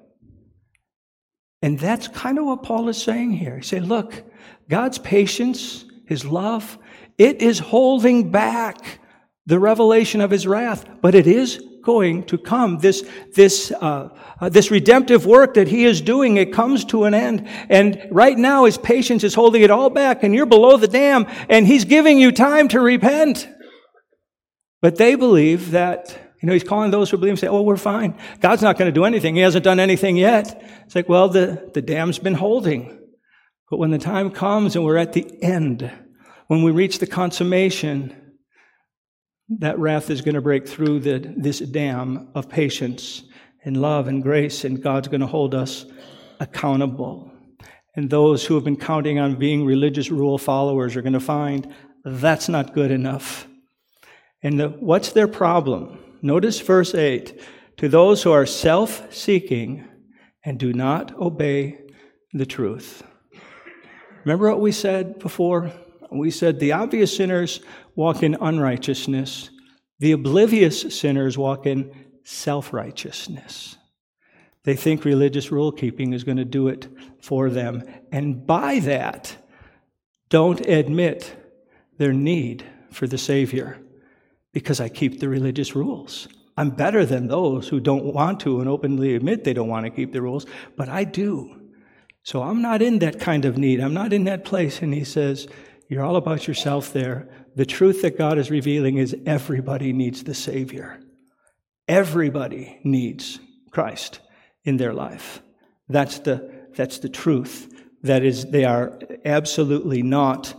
And 1.60 1.78
that's 1.78 2.08
kind 2.08 2.38
of 2.38 2.46
what 2.46 2.62
Paul 2.62 2.88
is 2.88 3.02
saying 3.02 3.32
here. 3.32 3.56
He 3.56 3.62
said, 3.62 3.86
look, 3.86 4.24
God's 4.68 4.98
patience, 4.98 5.84
his 6.06 6.24
love, 6.24 6.78
it 7.18 7.42
is 7.42 7.58
holding 7.58 8.30
back 8.30 9.00
the 9.46 9.58
revelation 9.58 10.20
of 10.20 10.30
his 10.30 10.46
wrath, 10.46 10.88
but 11.02 11.14
it 11.14 11.26
is 11.26 11.62
going 11.86 12.24
to 12.24 12.36
come. 12.36 12.78
This, 12.78 13.08
this, 13.32 13.70
uh, 13.70 14.10
uh, 14.40 14.48
this 14.48 14.72
redemptive 14.72 15.24
work 15.24 15.54
that 15.54 15.68
he 15.68 15.84
is 15.84 16.00
doing, 16.00 16.36
it 16.36 16.52
comes 16.52 16.84
to 16.86 17.04
an 17.04 17.14
end. 17.14 17.48
And 17.70 18.06
right 18.10 18.36
now, 18.36 18.64
his 18.64 18.76
patience 18.76 19.22
is 19.22 19.34
holding 19.34 19.62
it 19.62 19.70
all 19.70 19.88
back, 19.88 20.24
and 20.24 20.34
you're 20.34 20.46
below 20.46 20.76
the 20.76 20.88
dam, 20.88 21.26
and 21.48 21.64
he's 21.66 21.84
giving 21.84 22.18
you 22.18 22.32
time 22.32 22.66
to 22.68 22.80
repent. 22.80 23.48
But 24.82 24.96
they 24.96 25.14
believe 25.14 25.70
that 25.70 26.20
you 26.42 26.48
know, 26.48 26.52
he's 26.52 26.64
calling 26.64 26.90
those 26.90 27.08
who 27.08 27.16
believe 27.16 27.32
and 27.32 27.38
say, 27.38 27.46
oh, 27.46 27.62
we're 27.62 27.76
fine. 27.76 28.18
God's 28.40 28.62
not 28.62 28.76
going 28.76 28.88
to 28.88 28.92
do 28.92 29.04
anything. 29.04 29.36
He 29.36 29.40
hasn't 29.40 29.64
done 29.64 29.80
anything 29.80 30.16
yet. 30.16 30.62
It's 30.84 30.94
like, 30.94 31.08
well, 31.08 31.28
the, 31.28 31.70
the 31.72 31.80
dam's 31.80 32.18
been 32.18 32.34
holding. 32.34 33.00
But 33.70 33.78
when 33.78 33.90
the 33.90 33.98
time 33.98 34.30
comes 34.30 34.76
and 34.76 34.84
we're 34.84 34.98
at 34.98 35.14
the 35.14 35.42
end, 35.42 35.90
when 36.48 36.62
we 36.62 36.72
reach 36.72 36.98
the 36.98 37.06
consummation, 37.06 38.14
that 39.48 39.78
wrath 39.78 40.10
is 40.10 40.22
going 40.22 40.34
to 40.34 40.40
break 40.40 40.66
through 40.68 41.00
the, 41.00 41.34
this 41.36 41.60
dam 41.60 42.28
of 42.34 42.48
patience 42.48 43.22
and 43.64 43.80
love 43.80 44.08
and 44.08 44.22
grace, 44.22 44.64
and 44.64 44.82
God's 44.82 45.08
going 45.08 45.20
to 45.20 45.26
hold 45.26 45.54
us 45.54 45.86
accountable. 46.40 47.30
And 47.94 48.10
those 48.10 48.44
who 48.44 48.54
have 48.54 48.64
been 48.64 48.76
counting 48.76 49.18
on 49.18 49.36
being 49.36 49.64
religious 49.64 50.10
rule 50.10 50.38
followers 50.38 50.96
are 50.96 51.02
going 51.02 51.12
to 51.14 51.20
find 51.20 51.72
that's 52.04 52.48
not 52.48 52.74
good 52.74 52.90
enough. 52.90 53.48
And 54.42 54.60
the, 54.60 54.68
what's 54.68 55.12
their 55.12 55.26
problem? 55.26 55.98
Notice 56.22 56.60
verse 56.60 56.94
8 56.94 57.40
to 57.78 57.88
those 57.88 58.22
who 58.22 58.32
are 58.32 58.46
self 58.46 59.12
seeking 59.12 59.84
and 60.44 60.58
do 60.58 60.72
not 60.72 61.16
obey 61.18 61.80
the 62.32 62.46
truth. 62.46 63.02
Remember 64.24 64.48
what 64.48 64.60
we 64.60 64.72
said 64.72 65.18
before? 65.18 65.72
We 66.18 66.30
said 66.30 66.58
the 66.58 66.72
obvious 66.72 67.16
sinners 67.16 67.60
walk 67.94 68.22
in 68.22 68.36
unrighteousness, 68.40 69.50
the 69.98 70.12
oblivious 70.12 70.94
sinners 70.98 71.38
walk 71.38 71.66
in 71.66 71.90
self 72.24 72.72
righteousness. 72.72 73.76
They 74.64 74.74
think 74.74 75.04
religious 75.04 75.52
rule 75.52 75.70
keeping 75.70 76.12
is 76.12 76.24
going 76.24 76.38
to 76.38 76.44
do 76.44 76.66
it 76.68 76.88
for 77.20 77.50
them. 77.50 77.84
And 78.10 78.44
by 78.46 78.80
that, 78.80 79.36
don't 80.28 80.60
admit 80.66 81.34
their 81.98 82.12
need 82.12 82.64
for 82.90 83.06
the 83.06 83.16
Savior 83.16 83.78
because 84.52 84.80
I 84.80 84.88
keep 84.88 85.20
the 85.20 85.28
religious 85.28 85.76
rules. 85.76 86.26
I'm 86.56 86.70
better 86.70 87.04
than 87.04 87.28
those 87.28 87.68
who 87.68 87.78
don't 87.78 88.06
want 88.06 88.40
to 88.40 88.60
and 88.60 88.68
openly 88.68 89.14
admit 89.14 89.44
they 89.44 89.52
don't 89.52 89.68
want 89.68 89.84
to 89.84 89.90
keep 89.90 90.12
the 90.12 90.22
rules, 90.22 90.46
but 90.76 90.88
I 90.88 91.04
do. 91.04 91.60
So 92.22 92.42
I'm 92.42 92.60
not 92.60 92.82
in 92.82 92.98
that 93.00 93.20
kind 93.20 93.44
of 93.44 93.56
need. 93.56 93.80
I'm 93.80 93.94
not 93.94 94.12
in 94.12 94.24
that 94.24 94.44
place. 94.44 94.82
And 94.82 94.92
he 94.92 95.04
says, 95.04 95.46
You're 95.88 96.04
all 96.04 96.16
about 96.16 96.48
yourself 96.48 96.92
there. 96.92 97.28
The 97.54 97.66
truth 97.66 98.02
that 98.02 98.18
God 98.18 98.38
is 98.38 98.50
revealing 98.50 98.96
is 98.96 99.16
everybody 99.24 99.92
needs 99.92 100.24
the 100.24 100.34
Savior. 100.34 101.00
Everybody 101.88 102.80
needs 102.84 103.38
Christ 103.70 104.20
in 104.64 104.76
their 104.76 104.92
life. 104.92 105.40
That's 105.88 106.18
the, 106.20 106.66
that's 106.74 106.98
the 106.98 107.08
truth. 107.08 107.72
That 108.02 108.24
is, 108.24 108.46
they 108.46 108.64
are 108.64 108.98
absolutely 109.24 110.02
not 110.02 110.54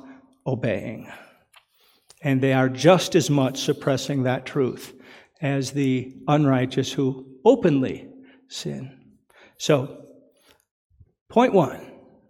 obeying 0.45 1.11
and 2.21 2.41
they 2.41 2.53
are 2.53 2.69
just 2.69 3.15
as 3.15 3.29
much 3.29 3.59
suppressing 3.59 4.23
that 4.23 4.45
truth 4.45 4.93
as 5.41 5.71
the 5.71 6.15
unrighteous 6.27 6.91
who 6.91 7.27
openly 7.45 8.09
sin. 8.47 8.99
So, 9.57 10.07
Point 11.29 11.53
one 11.53 11.81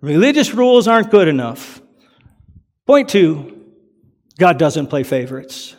religious 0.02 0.54
rules 0.54 0.88
aren't 0.88 1.12
good 1.12 1.28
enough. 1.28 1.82
Point 2.88 3.10
two 3.10 3.54
God 4.40 4.58
doesn't 4.58 4.88
play 4.88 5.04
favorites. 5.04 5.76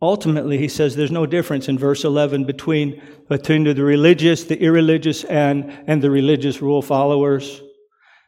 Ultimately, 0.00 0.58
he 0.58 0.66
says 0.66 0.96
there's 0.96 1.12
no 1.12 1.26
difference 1.26 1.68
in 1.68 1.78
verse 1.78 2.04
11 2.04 2.44
between, 2.44 3.00
between 3.28 3.62
the 3.62 3.84
religious, 3.84 4.42
the 4.42 4.60
irreligious, 4.60 5.22
and, 5.24 5.70
and 5.86 6.02
the 6.02 6.10
religious 6.10 6.60
rule 6.60 6.82
followers. 6.82 7.60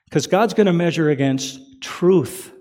Because 0.04 0.28
God's 0.28 0.54
going 0.54 0.68
to 0.68 0.72
measure 0.72 1.10
against 1.10 1.58
truth. 1.80 2.52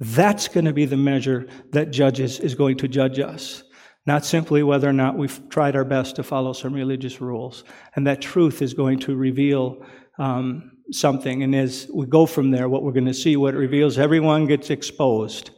That's 0.00 0.48
going 0.48 0.64
to 0.64 0.72
be 0.72 0.86
the 0.86 0.96
measure 0.96 1.46
that 1.72 1.90
judges 1.90 2.40
is 2.40 2.54
going 2.54 2.78
to 2.78 2.88
judge 2.88 3.18
us. 3.18 3.64
Not 4.06 4.24
simply 4.24 4.62
whether 4.62 4.88
or 4.88 4.94
not 4.94 5.18
we've 5.18 5.48
tried 5.50 5.76
our 5.76 5.84
best 5.84 6.16
to 6.16 6.22
follow 6.22 6.54
some 6.54 6.72
religious 6.72 7.20
rules. 7.20 7.64
And 7.96 8.06
that 8.06 8.22
truth 8.22 8.62
is 8.62 8.72
going 8.72 8.98
to 9.00 9.14
reveal 9.14 9.84
um, 10.18 10.72
something. 10.90 11.42
And 11.42 11.54
as 11.54 11.88
we 11.92 12.06
go 12.06 12.26
from 12.26 12.50
there, 12.50 12.68
what 12.68 12.82
we're 12.82 12.92
going 12.92 13.06
to 13.06 13.14
see, 13.14 13.36
what 13.36 13.54
it 13.54 13.58
reveals, 13.58 13.98
everyone 13.98 14.46
gets 14.46 14.70
exposed 14.70 15.50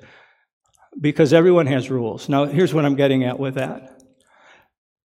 because 1.01 1.33
everyone 1.33 1.67
has 1.67 1.91
rules. 1.91 2.29
Now, 2.29 2.47
here's 2.47 2.73
what 2.73 2.85
I'm 2.85 2.97
getting 2.97 3.25
at 3.25 3.39
with 3.39 3.55
that. 3.55 3.93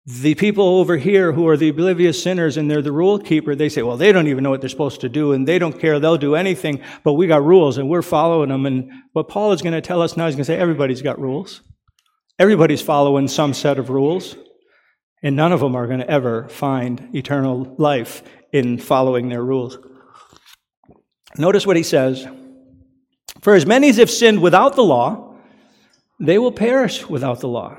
The 0.05 0.33
people 0.35 0.65
over 0.65 0.97
here 0.97 1.33
who 1.33 1.47
are 1.47 1.57
the 1.57 1.69
oblivious 1.69 2.21
sinners 2.21 2.57
and 2.57 2.69
they're 2.69 2.81
the 2.81 2.91
rule 2.91 3.19
keeper, 3.19 3.53
they 3.53 3.69
say, 3.69 3.83
well, 3.83 3.97
they 3.97 4.11
don't 4.11 4.27
even 4.27 4.43
know 4.43 4.49
what 4.49 4.61
they're 4.61 4.69
supposed 4.69 5.01
to 5.01 5.09
do 5.09 5.33
and 5.33 5.47
they 5.47 5.59
don't 5.59 5.79
care. 5.79 5.99
They'll 5.99 6.17
do 6.17 6.35
anything, 6.35 6.81
but 7.03 7.13
we 7.13 7.27
got 7.27 7.43
rules 7.43 7.77
and 7.77 7.89
we're 7.89 8.01
following 8.01 8.49
them. 8.49 8.65
And 8.65 8.91
what 9.13 9.27
Paul 9.27 9.51
is 9.51 9.61
going 9.61 9.73
to 9.73 9.81
tell 9.81 10.01
us 10.01 10.17
now, 10.17 10.25
he's 10.25 10.35
going 10.35 10.45
to 10.45 10.51
say, 10.51 10.57
everybody's 10.57 11.03
got 11.03 11.19
rules. 11.19 11.61
Everybody's 12.39 12.81
following 12.81 13.27
some 13.27 13.53
set 13.53 13.77
of 13.77 13.89
rules, 13.89 14.35
and 15.21 15.35
none 15.35 15.51
of 15.51 15.59
them 15.59 15.75
are 15.75 15.87
going 15.87 15.99
to 15.99 16.09
ever 16.09 16.47
find 16.47 17.09
eternal 17.13 17.75
life 17.77 18.23
in 18.51 18.77
following 18.77 19.29
their 19.29 19.43
rules. 19.43 19.77
Notice 21.37 21.67
what 21.67 21.77
he 21.77 21.83
says 21.83 22.27
For 23.41 23.53
as 23.53 23.65
many 23.65 23.89
as 23.89 23.97
have 23.97 24.09
sinned 24.09 24.41
without 24.41 24.75
the 24.75 24.83
law, 24.83 25.35
they 26.19 26.37
will 26.37 26.51
perish 26.51 27.07
without 27.07 27.39
the 27.39 27.47
law. 27.47 27.77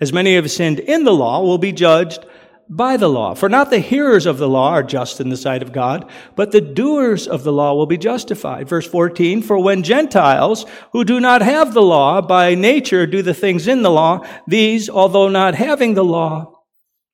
As 0.00 0.12
many 0.12 0.34
have 0.34 0.50
sinned 0.50 0.78
in 0.78 1.04
the 1.04 1.12
law 1.12 1.42
will 1.42 1.58
be 1.58 1.72
judged 1.72 2.24
by 2.68 2.96
the 2.96 3.08
law. 3.08 3.34
For 3.34 3.48
not 3.48 3.70
the 3.70 3.80
hearers 3.80 4.26
of 4.26 4.38
the 4.38 4.48
law 4.48 4.70
are 4.70 4.84
just 4.84 5.20
in 5.20 5.28
the 5.28 5.36
sight 5.36 5.60
of 5.60 5.72
God, 5.72 6.08
but 6.36 6.52
the 6.52 6.60
doers 6.60 7.26
of 7.26 7.42
the 7.42 7.52
law 7.52 7.74
will 7.74 7.86
be 7.86 7.98
justified. 7.98 8.68
Verse 8.68 8.86
14, 8.86 9.42
for 9.42 9.58
when 9.58 9.82
Gentiles 9.82 10.64
who 10.92 11.04
do 11.04 11.18
not 11.18 11.42
have 11.42 11.74
the 11.74 11.82
law 11.82 12.20
by 12.20 12.54
nature 12.54 13.06
do 13.06 13.22
the 13.22 13.34
things 13.34 13.66
in 13.66 13.82
the 13.82 13.90
law, 13.90 14.24
these, 14.46 14.88
although 14.88 15.28
not 15.28 15.56
having 15.56 15.94
the 15.94 16.04
law, 16.04 16.59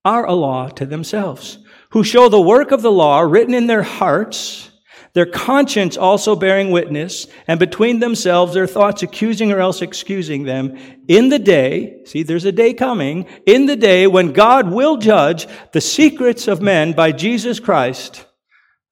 are 0.06 0.24
a 0.24 0.32
law 0.32 0.68
to 0.68 0.86
themselves, 0.86 1.58
who 1.90 2.04
show 2.04 2.28
the 2.28 2.40
work 2.40 2.70
of 2.70 2.80
the 2.80 2.92
law 2.92 3.20
written 3.20 3.52
in 3.52 3.66
their 3.66 3.82
hearts, 3.82 4.70
their 5.14 5.26
conscience 5.26 5.96
also 5.96 6.36
bearing 6.36 6.70
witness, 6.70 7.26
and 7.48 7.58
between 7.58 7.98
themselves 7.98 8.54
their 8.54 8.68
thoughts 8.68 9.02
accusing 9.02 9.50
or 9.50 9.58
else 9.58 9.82
excusing 9.82 10.44
them, 10.44 10.78
in 11.08 11.28
the 11.28 11.40
day, 11.40 12.02
see, 12.04 12.22
there's 12.22 12.44
a 12.44 12.52
day 12.52 12.72
coming, 12.72 13.26
in 13.46 13.66
the 13.66 13.74
day 13.74 14.06
when 14.06 14.32
God 14.32 14.70
will 14.70 14.96
judge 14.96 15.48
the 15.72 15.80
secrets 15.80 16.46
of 16.46 16.62
men 16.62 16.92
by 16.92 17.10
Jesus 17.10 17.58
Christ 17.58 18.26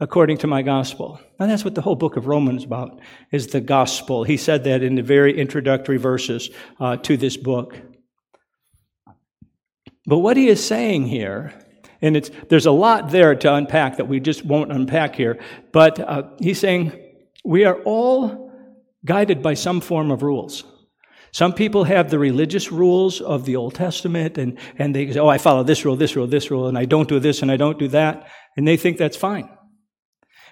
according 0.00 0.38
to 0.38 0.48
my 0.48 0.62
gospel. 0.62 1.20
And 1.38 1.48
that's 1.48 1.64
what 1.64 1.76
the 1.76 1.80
whole 1.80 1.94
book 1.94 2.16
of 2.16 2.26
Romans 2.26 2.62
is 2.62 2.66
about, 2.66 3.00
is 3.30 3.46
the 3.48 3.60
gospel. 3.60 4.24
He 4.24 4.36
said 4.36 4.64
that 4.64 4.82
in 4.82 4.96
the 4.96 5.02
very 5.02 5.38
introductory 5.38 5.96
verses 5.96 6.50
uh, 6.80 6.96
to 6.98 7.16
this 7.16 7.36
book. 7.36 7.80
But 10.06 10.18
what 10.18 10.36
he 10.36 10.48
is 10.48 10.64
saying 10.64 11.06
here 11.06 11.54
and 12.04 12.18
it's, 12.18 12.30
there's 12.50 12.66
a 12.66 12.70
lot 12.70 13.10
there 13.10 13.34
to 13.34 13.54
unpack 13.54 13.96
that 13.96 14.08
we 14.08 14.20
just 14.20 14.44
won't 14.44 14.70
unpack 14.70 15.16
here. 15.16 15.38
But 15.72 15.98
uh, 15.98 16.24
he's 16.38 16.60
saying 16.60 16.92
we 17.44 17.64
are 17.64 17.80
all 17.84 18.52
guided 19.06 19.42
by 19.42 19.54
some 19.54 19.80
form 19.80 20.10
of 20.10 20.22
rules. 20.22 20.64
Some 21.32 21.54
people 21.54 21.84
have 21.84 22.10
the 22.10 22.18
religious 22.18 22.70
rules 22.70 23.22
of 23.22 23.46
the 23.46 23.56
Old 23.56 23.74
Testament, 23.74 24.36
and, 24.36 24.58
and 24.78 24.94
they 24.94 25.10
say, 25.12 25.18
Oh, 25.18 25.28
I 25.28 25.38
follow 25.38 25.62
this 25.62 25.86
rule, 25.86 25.96
this 25.96 26.14
rule, 26.14 26.26
this 26.26 26.50
rule, 26.50 26.68
and 26.68 26.76
I 26.76 26.84
don't 26.84 27.08
do 27.08 27.18
this 27.18 27.40
and 27.40 27.50
I 27.50 27.56
don't 27.56 27.78
do 27.78 27.88
that. 27.88 28.28
And 28.54 28.68
they 28.68 28.76
think 28.76 28.98
that's 28.98 29.16
fine. 29.16 29.48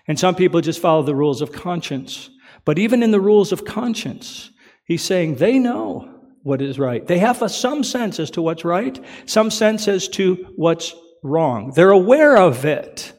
And 0.09 0.19
some 0.19 0.35
people 0.35 0.63
just 0.63 0.81
follow 0.81 1.03
the 1.03 1.15
rules 1.15 1.43
of 1.43 1.53
conscience. 1.53 2.31
But 2.65 2.79
even 2.79 3.03
in 3.03 3.11
the 3.11 3.21
rules 3.21 3.53
of 3.53 3.67
conscience, 3.67 4.51
he's 4.87 5.03
saying 5.03 5.35
they 5.35 5.59
know 5.59 6.22
what 6.43 6.63
is 6.63 6.79
right. 6.79 7.07
They 7.07 7.19
have 7.19 7.43
a, 7.43 7.49
some 7.49 7.85
sense 7.85 8.19
as 8.19 8.31
to 8.33 8.43
what's 8.43 8.65
right, 8.65 8.99
some 9.27 9.51
sense 9.51 9.89
as 9.89 10.09
to 10.09 10.47
what's 10.57 10.95
wrong. 11.23 11.73
They're 11.75 11.91
aware 11.91 12.37
of 12.37 12.65
it. 12.65 13.13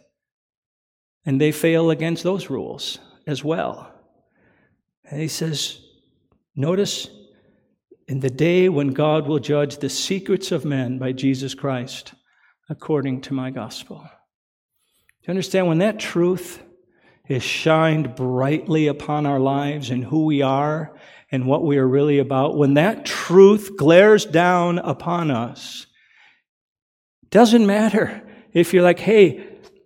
And 1.25 1.39
they 1.39 1.51
fail 1.51 1.89
against 1.89 2.23
those 2.23 2.49
rules 2.49 2.99
as 3.25 3.43
well. 3.43 3.93
And 5.05 5.21
he 5.21 5.27
says, 5.27 5.79
Notice 6.55 7.09
in 8.07 8.19
the 8.19 8.29
day 8.29 8.69
when 8.69 8.89
God 8.89 9.27
will 9.27 9.39
judge 9.39 9.77
the 9.77 9.89
secrets 9.89 10.51
of 10.51 10.65
men 10.65 10.99
by 10.99 11.11
Jesus 11.11 11.53
Christ 11.53 12.13
according 12.69 13.21
to 13.21 13.33
my 13.33 13.49
gospel. 13.49 13.97
Do 14.03 15.27
you 15.27 15.31
understand? 15.31 15.67
When 15.67 15.77
that 15.79 15.99
truth 15.99 16.61
is 17.29 17.43
shined 17.43 18.15
brightly 18.15 18.87
upon 18.87 19.25
our 19.25 19.39
lives 19.39 19.89
and 19.89 20.03
who 20.03 20.25
we 20.25 20.41
are 20.41 20.95
and 21.31 21.45
what 21.47 21.63
we 21.63 21.77
are 21.77 21.87
really 21.87 22.19
about, 22.19 22.57
when 22.57 22.75
that 22.75 23.05
truth 23.05 23.77
glares 23.77 24.25
down 24.25 24.77
upon 24.77 25.31
us, 25.31 25.87
doesn't 27.29 27.65
matter 27.65 28.21
if 28.51 28.73
you're 28.73 28.83
like, 28.83 28.99
hey, 28.99 29.43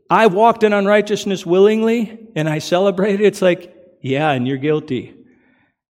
I 0.09 0.27
walked 0.27 0.63
in 0.63 0.73
unrighteousness 0.73 1.45
willingly 1.45 2.27
and 2.35 2.49
I 2.49 2.59
celebrated. 2.59 3.21
It's 3.21 3.41
like, 3.41 3.73
yeah, 4.01 4.31
and 4.31 4.47
you're 4.47 4.57
guilty. 4.57 5.13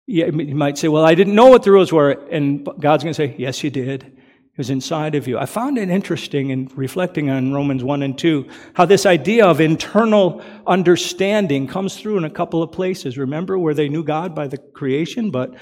You 0.05 0.31
might 0.31 0.77
say, 0.77 0.87
well, 0.87 1.05
I 1.05 1.15
didn't 1.15 1.35
know 1.35 1.47
what 1.47 1.63
the 1.63 1.71
rules 1.71 1.91
were. 1.91 2.11
And 2.11 2.67
God's 2.79 3.03
going 3.03 3.13
to 3.13 3.17
say, 3.17 3.35
yes, 3.37 3.63
you 3.63 3.69
did. 3.69 4.16
Was 4.57 4.69
inside 4.71 5.13
of 5.13 5.27
you. 5.27 5.37
I 5.37 5.45
found 5.45 5.77
it 5.77 5.89
interesting 5.89 6.49
in 6.49 6.71
reflecting 6.75 7.29
on 7.29 7.53
Romans 7.53 7.83
1 7.83 8.01
and 8.01 8.17
2, 8.17 8.47
how 8.73 8.85
this 8.85 9.05
idea 9.05 9.45
of 9.45 9.61
internal 9.61 10.43
understanding 10.65 11.67
comes 11.67 11.95
through 11.95 12.17
in 12.17 12.23
a 12.23 12.29
couple 12.29 12.63
of 12.63 12.71
places. 12.71 13.19
Remember 13.19 13.59
where 13.59 13.75
they 13.75 13.87
knew 13.87 14.03
God 14.03 14.33
by 14.33 14.47
the 14.47 14.57
creation, 14.57 15.29
but 15.29 15.53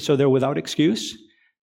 so 0.00 0.16
they're 0.16 0.28
without 0.28 0.58
excuse? 0.58 1.16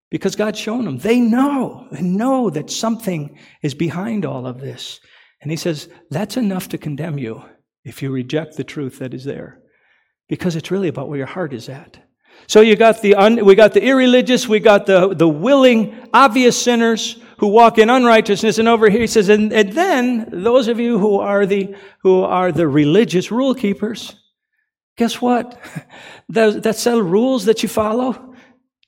because 0.10 0.36
God's 0.36 0.60
shown 0.60 0.86
them. 0.86 1.00
They 1.00 1.20
know, 1.20 1.88
they 1.92 2.02
know 2.02 2.50
that 2.50 2.70
something 2.70 3.38
is 3.62 3.74
behind 3.74 4.26
all 4.26 4.48
of 4.48 4.60
this. 4.60 5.00
And 5.42 5.52
he 5.52 5.58
says, 5.58 5.90
that's 6.10 6.38
enough 6.38 6.70
to 6.70 6.78
condemn 6.78 7.18
you 7.18 7.44
if 7.84 8.02
you 8.02 8.12
reject 8.12 8.56
the 8.56 8.64
truth 8.64 9.00
that 9.00 9.14
is 9.14 9.26
there. 9.26 9.62
Because 10.30 10.56
it's 10.56 10.72
really 10.72 10.88
about 10.88 11.10
where 11.10 11.18
your 11.18 11.28
heart 11.28 11.54
is 11.54 11.70
at. 11.70 12.07
So 12.46 12.62
you 12.62 12.76
got 12.76 13.02
the 13.02 13.16
un, 13.16 13.44
we 13.44 13.56
got 13.56 13.74
the 13.74 13.84
irreligious, 13.84 14.48
we 14.48 14.60
got 14.60 14.86
the, 14.86 15.14
the 15.14 15.28
willing, 15.28 16.08
obvious 16.14 16.62
sinners 16.62 17.20
who 17.40 17.48
walk 17.48 17.78
in 17.78 17.90
unrighteousness. 17.90 18.58
And 18.58 18.68
over 18.68 18.90
here 18.90 19.02
he 19.02 19.08
says, 19.08 19.30
and, 19.30 19.52
and 19.52 19.74
then 19.74 20.30
those 20.32 20.68
of 20.68 20.80
you 20.80 20.98
who 20.98 21.20
are 21.20 21.46
the 21.46 21.76
who 22.00 22.22
are 22.22 22.52
the 22.52 22.68
religious 22.68 23.32
rule 23.32 23.54
keepers, 23.54 24.16
guess 24.98 25.22
what? 25.22 25.60
That, 26.32 26.64
that 26.64 26.76
set 26.76 27.02
rules 27.02 27.46
that 27.46 27.64
you 27.64 27.70
follow, 27.70 28.36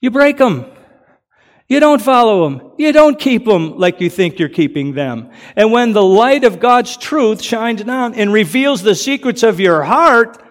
you 0.02 0.12
break 0.12 0.38
them. 0.38 0.66
You 1.70 1.80
don't 1.80 2.02
follow 2.02 2.50
them. 2.50 2.74
You 2.78 2.92
don't 2.92 3.18
keep 3.18 3.46
them 3.46 3.78
like 3.78 4.02
you 4.02 4.10
think 4.10 4.40
you're 4.40 4.50
keeping 4.50 4.94
them. 4.94 5.30
And 5.56 5.72
when 5.72 5.94
the 5.94 6.04
light 6.04 6.44
of 6.44 6.60
God's 6.60 6.98
truth 6.98 7.42
shines 7.42 7.82
down 7.84 8.16
and 8.16 8.34
reveals 8.34 8.82
the 8.82 8.94
secrets 8.94 9.42
of 9.42 9.62
your 9.62 9.84
heart, 9.84 10.44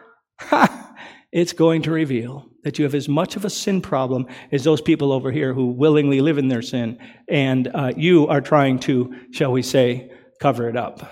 it's 1.32 1.52
going 1.52 1.82
to 1.82 1.90
reveal 1.90 2.47
that 2.64 2.78
you 2.78 2.84
have 2.84 2.94
as 2.94 3.08
much 3.08 3.36
of 3.36 3.44
a 3.44 3.50
sin 3.50 3.80
problem 3.80 4.26
as 4.52 4.64
those 4.64 4.80
people 4.80 5.12
over 5.12 5.30
here 5.30 5.54
who 5.54 5.66
willingly 5.66 6.20
live 6.20 6.38
in 6.38 6.48
their 6.48 6.62
sin, 6.62 6.98
and 7.28 7.68
uh, 7.74 7.92
you 7.96 8.26
are 8.28 8.40
trying 8.40 8.78
to, 8.80 9.14
shall 9.30 9.52
we 9.52 9.62
say, 9.62 10.10
cover 10.40 10.68
it 10.68 10.76
up. 10.76 11.10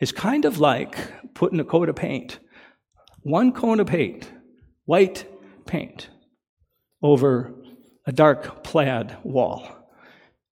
It's 0.00 0.12
kind 0.12 0.44
of 0.44 0.58
like 0.58 0.96
putting 1.34 1.60
a 1.60 1.64
coat 1.64 1.88
of 1.88 1.96
paint, 1.96 2.38
one 3.22 3.52
coat 3.52 3.80
of 3.80 3.86
paint, 3.86 4.30
white 4.84 5.26
paint, 5.66 6.10
over 7.02 7.54
a 8.06 8.12
dark 8.12 8.64
plaid 8.64 9.16
wall. 9.24 9.66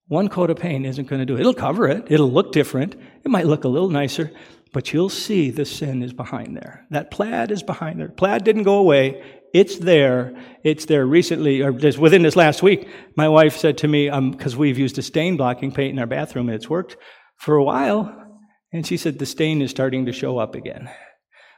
One 0.08 0.28
coat 0.28 0.50
of 0.50 0.58
paint 0.58 0.86
isn't 0.86 1.08
going 1.08 1.20
to 1.20 1.26
do 1.26 1.36
it. 1.36 1.40
It'll 1.40 1.54
cover 1.54 1.88
it, 1.88 2.06
it'll 2.10 2.30
look 2.30 2.52
different, 2.52 2.94
it 2.94 3.30
might 3.30 3.46
look 3.46 3.64
a 3.64 3.68
little 3.68 3.90
nicer, 3.90 4.30
but 4.72 4.92
you'll 4.92 5.08
see 5.08 5.50
the 5.50 5.64
sin 5.64 6.02
is 6.02 6.12
behind 6.12 6.56
there. 6.56 6.86
That 6.90 7.10
plaid 7.10 7.50
is 7.50 7.62
behind 7.62 8.00
there. 8.00 8.08
Plaid 8.08 8.44
didn't 8.44 8.62
go 8.62 8.76
away. 8.76 9.22
It's 9.54 9.78
there. 9.78 10.34
It's 10.64 10.86
there 10.86 11.06
recently, 11.06 11.62
or 11.62 11.72
just 11.72 11.98
within 11.98 12.22
this 12.22 12.36
last 12.36 12.62
week. 12.62 12.88
My 13.16 13.28
wife 13.28 13.56
said 13.56 13.78
to 13.78 13.88
me, 13.88 14.08
because 14.08 14.54
um, 14.54 14.58
we've 14.58 14.78
used 14.78 14.98
a 14.98 15.02
stain 15.02 15.36
blocking 15.36 15.72
paint 15.72 15.92
in 15.92 15.98
our 15.98 16.06
bathroom 16.06 16.48
and 16.48 16.56
it's 16.56 16.70
worked 16.70 16.96
for 17.36 17.56
a 17.56 17.64
while, 17.64 18.40
and 18.72 18.86
she 18.86 18.96
said 18.96 19.18
the 19.18 19.26
stain 19.26 19.60
is 19.60 19.70
starting 19.70 20.06
to 20.06 20.12
show 20.12 20.38
up 20.38 20.54
again. 20.54 20.88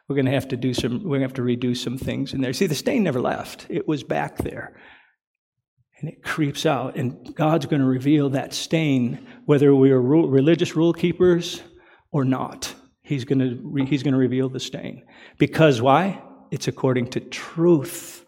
We're 0.08 0.16
going 0.16 0.26
to 0.26 0.32
have 0.32 0.48
to 0.48 0.56
do 0.56 0.74
some. 0.74 1.02
We're 1.02 1.18
going 1.18 1.20
to 1.20 1.26
have 1.26 1.34
to 1.34 1.42
redo 1.42 1.76
some 1.76 1.96
things 1.96 2.34
in 2.34 2.40
there. 2.40 2.52
See, 2.52 2.66
the 2.66 2.74
stain 2.74 3.04
never 3.04 3.20
left. 3.20 3.66
It 3.70 3.88
was 3.88 4.02
back 4.02 4.38
there 4.38 4.74
and 6.04 6.12
it 6.12 6.22
creeps 6.22 6.66
out. 6.66 6.96
And 6.96 7.34
God's 7.34 7.66
going 7.66 7.80
to 7.80 7.86
reveal 7.86 8.30
that 8.30 8.52
stain, 8.52 9.26
whether 9.46 9.74
we 9.74 9.90
are 9.90 10.00
rule, 10.00 10.28
religious 10.28 10.76
rule 10.76 10.92
keepers 10.92 11.62
or 12.12 12.24
not. 12.24 12.74
He's 13.02 13.24
going 13.24 13.38
to, 13.38 13.58
re- 13.62 13.86
he's 13.86 14.02
going 14.02 14.12
to 14.12 14.18
reveal 14.18 14.48
the 14.50 14.60
stain. 14.60 15.04
Because 15.38 15.80
why? 15.80 16.22
It's 16.50 16.68
according 16.68 17.08
to 17.10 17.20
truth, 17.20 18.24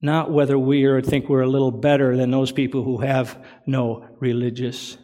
not 0.00 0.30
whether 0.30 0.58
we 0.58 0.84
are, 0.84 1.00
think 1.00 1.28
we're 1.28 1.42
a 1.42 1.48
little 1.48 1.70
better 1.70 2.16
than 2.16 2.30
those 2.30 2.52
people 2.52 2.82
who 2.82 2.98
have 2.98 3.42
no 3.66 4.06
religious 4.18 4.98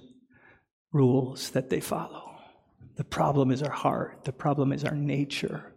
rules 0.93 1.51
that 1.51 1.71
they 1.71 1.81
follow. 1.81 2.37
The 2.97 3.05
problem 3.05 3.51
is 3.51 3.63
our 3.63 3.71
heart, 3.71 4.25
the 4.25 4.33
problem 4.33 4.73
is 4.73 4.85
our 4.85 4.97
nature. 4.97 5.73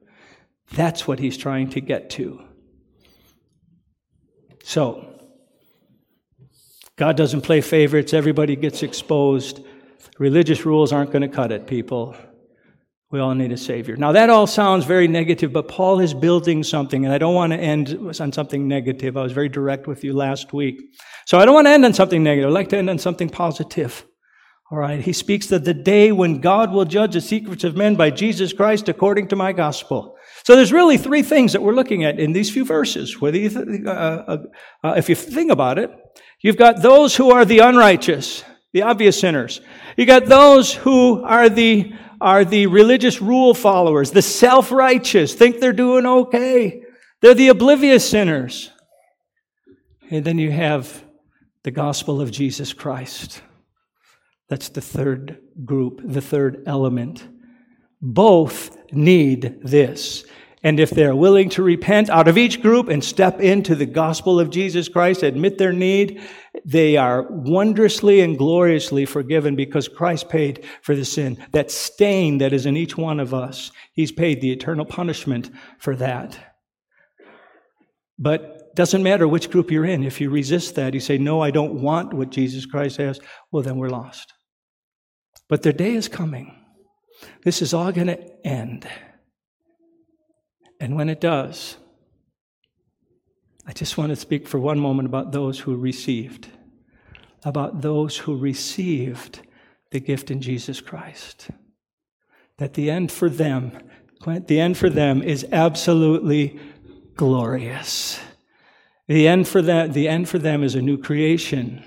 That's 0.74 1.08
what 1.08 1.20
he's 1.20 1.38
trying 1.38 1.70
to 1.72 1.82
get 1.82 2.10
to. 2.12 2.44
So, 4.64 5.08
God 6.96 7.18
doesn't 7.18 7.42
play 7.42 7.62
favorites, 7.62 8.14
everybody 8.14 8.56
gets 8.56 8.84
exposed. 8.84 9.62
Religious 10.20 10.66
rules 10.66 10.92
aren't 10.92 11.12
going 11.12 11.24
to 11.24 11.28
cut 11.28 11.52
it, 11.52 11.68
people. 11.68 12.16
We 13.12 13.20
all 13.20 13.36
need 13.36 13.52
a 13.52 13.58
Savior. 13.58 13.98
Now, 13.98 14.14
that 14.14 14.30
all 14.30 14.48
sounds 14.48 14.86
very 14.86 15.10
negative, 15.10 15.52
but 15.52 15.68
Paul 15.68 16.00
is 16.00 16.14
building 16.14 16.64
something, 16.64 17.04
and 17.04 17.14
I 17.14 17.18
don't 17.18 17.36
want 17.36 17.52
to 17.52 17.60
end 17.60 18.00
on 18.22 18.32
something 18.32 18.70
negative. 18.70 19.18
I 19.18 19.24
was 19.24 19.34
very 19.34 19.50
direct 19.50 19.86
with 19.86 20.06
you 20.06 20.14
last 20.14 20.54
week. 20.54 20.82
So 21.26 21.38
I 21.38 21.44
don't 21.44 21.54
want 21.54 21.68
to 21.68 21.72
end 21.72 21.84
on 21.84 21.94
something 21.94 22.24
negative. 22.24 22.50
I'd 22.50 22.54
like 22.54 22.70
to 22.70 22.78
end 22.78 22.90
on 22.90 23.00
something 23.00 23.28
positive. 23.28 24.06
All 24.72 24.78
right. 24.78 25.02
He 25.02 25.12
speaks 25.12 25.52
of 25.52 25.66
the 25.66 25.74
day 25.74 26.14
when 26.14 26.40
God 26.40 26.72
will 26.72 26.86
judge 26.86 27.12
the 27.12 27.20
secrets 27.20 27.66
of 27.66 27.76
men 27.76 27.96
by 27.96 28.10
Jesus 28.10 28.54
Christ 28.54 28.88
according 28.88 29.28
to 29.28 29.36
my 29.36 29.52
gospel. 29.52 30.16
So 30.46 30.56
there's 30.56 30.72
really 30.72 30.98
three 30.98 31.24
things 31.24 31.52
that 31.52 31.62
we're 31.62 31.74
looking 31.76 32.06
at 32.06 32.18
in 32.18 32.32
these 32.32 32.50
few 32.50 32.64
verses. 32.64 33.20
Whether 33.20 33.38
you 33.38 33.50
th- 33.50 33.86
uh, 33.86 33.90
uh, 33.90 34.38
uh, 34.82 34.94
if 34.96 35.10
you 35.10 35.16
think 35.16 35.52
about 35.52 35.78
it, 35.78 35.92
you've 36.40 36.56
got 36.56 36.82
those 36.82 37.14
who 37.18 37.32
are 37.32 37.44
the 37.44 37.60
unrighteous, 37.60 38.46
the 38.72 38.84
obvious 38.84 39.20
sinners. 39.20 39.60
You 39.98 40.06
got 40.06 40.28
those 40.28 40.74
who 40.74 41.22
are 41.26 41.50
the 41.50 41.92
are 42.22 42.46
the 42.46 42.68
religious 42.68 43.22
rule 43.22 43.54
followers, 43.54 44.12
the 44.12 44.22
self-righteous, 44.22 45.34
think 45.34 45.60
they're 45.60 45.74
doing 45.74 46.06
okay. 46.06 46.84
They're 47.20 47.34
the 47.34 47.50
oblivious 47.50 48.08
sinners. 48.08 48.72
And 50.10 50.24
then 50.24 50.38
you 50.38 50.52
have 50.52 51.04
the 51.64 51.72
gospel 51.72 52.22
of 52.22 52.32
Jesus 52.32 52.74
Christ. 52.74 53.42
That's 54.50 54.70
the 54.70 54.82
third 54.82 55.40
group, 55.66 56.02
the 56.04 56.22
third 56.22 56.64
element. 56.68 57.28
Both 58.02 58.78
need 58.92 59.60
this. 59.64 60.24
And 60.64 60.80
if 60.80 60.92
they're 60.92 61.16
willing 61.16 61.50
to 61.52 61.64
repent 61.64 62.10
out 62.10 62.28
of 62.28 62.38
each 62.38 62.62
group 62.62 62.88
and 62.88 63.04
step 63.04 63.40
into 63.40 63.74
the 63.74 63.88
gospel 63.88 64.40
of 64.40 64.52
Jesus 64.52 64.88
Christ, 64.88 65.24
admit 65.24 65.58
their 65.58 65.74
need, 65.74 66.22
they 66.64 66.98
are 66.98 67.24
wondrously 67.30 68.20
and 68.20 68.38
gloriously 68.38 69.06
forgiven 69.06 69.56
because 69.56 69.88
Christ 69.88 70.30
paid 70.30 70.64
for 70.84 70.96
the 70.96 71.06
sin. 71.06 71.44
That 71.52 71.72
stain 71.72 72.38
that 72.38 72.54
is 72.54 72.68
in 72.68 72.78
each 72.78 72.96
one 72.96 73.20
of 73.20 73.34
us, 73.34 73.72
He's 73.94 74.12
paid 74.12 74.40
the 74.40 74.52
eternal 74.52 74.86
punishment 74.86 75.50
for 75.80 75.96
that. 75.96 76.38
But 78.20 78.76
doesn't 78.76 79.04
matter 79.04 79.28
which 79.28 79.50
group 79.50 79.72
you're 79.72 79.86
in. 79.86 80.04
If 80.04 80.22
you 80.22 80.30
resist 80.30 80.76
that, 80.76 80.94
you 80.94 81.00
say, 81.00 81.18
No, 81.18 81.42
I 81.42 81.50
don't 81.50 81.82
want 81.82 82.14
what 82.14 82.30
Jesus 82.30 82.68
Christ 82.68 82.98
has, 82.98 83.20
well, 83.52 83.64
then 83.64 83.78
we're 83.78 83.90
lost. 83.90 84.34
But 85.50 85.64
their 85.64 85.74
day 85.74 85.96
is 85.96 86.08
coming. 86.08 86.56
This 87.44 87.62
is 87.62 87.74
all 87.74 87.92
going 87.92 88.08
to 88.08 88.48
end. 88.48 88.88
And 90.82 90.96
when 90.96 91.10
it 91.10 91.22
does, 91.22 91.78
I 93.68 93.72
just 93.72 94.00
want 94.00 94.10
to 94.10 94.16
speak 94.16 94.48
for 94.48 94.60
one 94.60 94.80
moment 94.80 95.06
about 95.06 95.32
those 95.32 95.60
who 95.60 95.76
received, 95.76 96.48
about 97.46 97.82
those 97.82 98.18
who 98.18 98.36
received 98.36 99.42
the 99.92 100.00
gift 100.00 100.32
in 100.32 100.42
Jesus 100.42 100.82
Christ. 100.82 101.50
That 102.58 102.74
the 102.74 102.90
end 102.90 103.12
for 103.12 103.30
them, 103.30 103.78
the 104.26 104.60
end 104.60 104.76
for 104.76 104.90
them 104.90 105.22
is 105.22 105.46
absolutely 105.52 106.60
glorious. 107.16 108.20
The 109.08 109.28
end 109.28 109.48
for 109.48 109.62
them, 109.62 109.92
the 109.92 110.08
end 110.08 110.30
for 110.30 110.40
them 110.40 110.64
is 110.64 110.74
a 110.74 110.82
new 110.82 110.98
creation. 110.98 111.84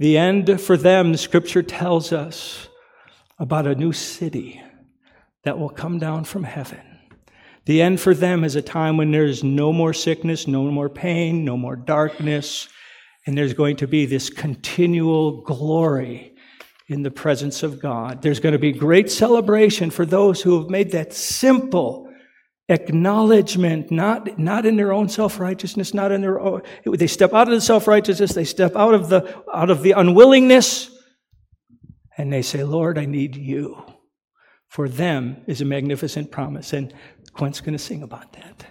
The 0.00 0.18
end 0.18 0.60
for 0.60 0.76
them, 0.76 1.12
the 1.12 1.18
scripture 1.18 1.62
tells 1.62 2.12
us 2.12 2.68
about 3.38 3.68
a 3.68 3.76
new 3.76 3.92
city 3.92 4.60
that 5.44 5.56
will 5.56 5.70
come 5.70 6.00
down 6.00 6.24
from 6.24 6.42
heaven. 6.42 6.97
The 7.68 7.82
end 7.82 8.00
for 8.00 8.14
them 8.14 8.44
is 8.44 8.56
a 8.56 8.62
time 8.62 8.96
when 8.96 9.10
there's 9.10 9.44
no 9.44 9.74
more 9.74 9.92
sickness, 9.92 10.48
no 10.48 10.62
more 10.70 10.88
pain, 10.88 11.44
no 11.44 11.54
more 11.54 11.76
darkness, 11.76 12.66
and 13.26 13.36
there's 13.36 13.52
going 13.52 13.76
to 13.76 13.86
be 13.86 14.06
this 14.06 14.30
continual 14.30 15.42
glory 15.42 16.34
in 16.86 17.02
the 17.02 17.10
presence 17.10 17.62
of 17.62 17.78
God. 17.78 18.22
There's 18.22 18.40
going 18.40 18.54
to 18.54 18.58
be 18.58 18.72
great 18.72 19.10
celebration 19.10 19.90
for 19.90 20.06
those 20.06 20.40
who 20.40 20.58
have 20.58 20.70
made 20.70 20.92
that 20.92 21.12
simple 21.12 22.10
acknowledgement, 22.70 23.90
not, 23.90 24.38
not 24.38 24.64
in 24.64 24.76
their 24.76 24.94
own 24.94 25.10
self-righteousness, 25.10 25.92
not 25.92 26.10
in 26.10 26.22
their 26.22 26.40
own, 26.40 26.62
they 26.86 27.06
step 27.06 27.34
out 27.34 27.48
of 27.48 27.54
the 27.54 27.60
self-righteousness, 27.60 28.32
they 28.32 28.44
step 28.44 28.76
out 28.76 28.94
of 28.94 29.10
the, 29.10 29.44
out 29.52 29.68
of 29.68 29.82
the 29.82 29.92
unwillingness, 29.92 30.90
and 32.16 32.32
they 32.32 32.40
say, 32.40 32.64
Lord, 32.64 32.96
I 32.96 33.04
need 33.04 33.36
you. 33.36 33.84
For 34.68 34.86
them 34.86 35.42
is 35.46 35.62
a 35.62 35.64
magnificent 35.64 36.30
promise. 36.30 36.74
And 36.74 36.92
Quint's 37.38 37.60
going 37.60 37.72
to 37.72 37.78
sing 37.78 38.02
about 38.02 38.32
that. 38.32 38.66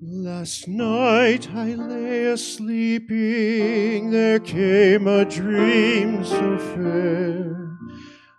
Last 0.00 0.66
night 0.66 1.50
I 1.54 1.74
lay 1.74 2.24
asleeping, 2.24 4.12
there 4.12 4.40
came 4.40 5.06
a 5.06 5.26
dream 5.26 6.24
so 6.24 6.56
fair. 6.56 7.76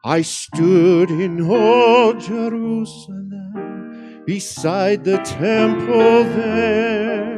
I 0.03 0.23
stood 0.23 1.12
in 1.12 1.39
old 1.39 2.19
Jerusalem 2.19 3.42
beside 4.25 5.03
the 5.03 5.17
temple 5.17 6.23
there. 6.23 7.33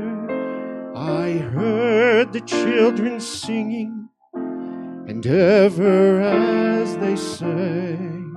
I 0.95 1.31
heard 1.53 2.31
the 2.33 2.41
children 2.41 3.19
singing, 3.19 4.09
and 4.33 5.25
ever 5.25 6.21
as 6.21 6.97
they 6.97 7.15
sang, 7.15 8.33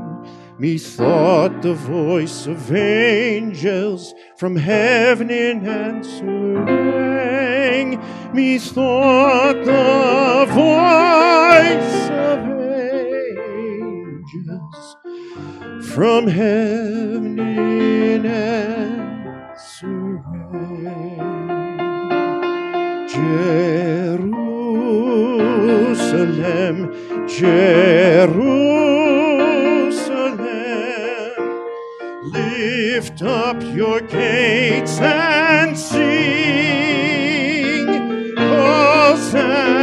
methought 0.58 1.62
the 1.62 1.74
voice 1.74 2.46
of 2.46 2.74
angels 2.74 4.14
from 4.38 4.56
heaven 4.56 5.30
in 5.30 5.66
answer 5.66 6.64
rang. 6.64 8.00
Methought 8.32 9.64
the 9.64 10.46
voice 10.48 12.11
of 12.11 12.38
angels 14.30 14.96
from 15.98 16.28
heaven 16.28 17.37
in 17.40 18.24
answer 18.24 20.22
Jerusalem, 23.08 24.38
Jerusalem, 27.26 28.38
lift 32.22 33.22
up 33.22 33.61
your 33.74 34.00
gates 34.02 35.00
and 35.00 35.76
sing, 35.76 37.08
Hosanna 38.37 39.78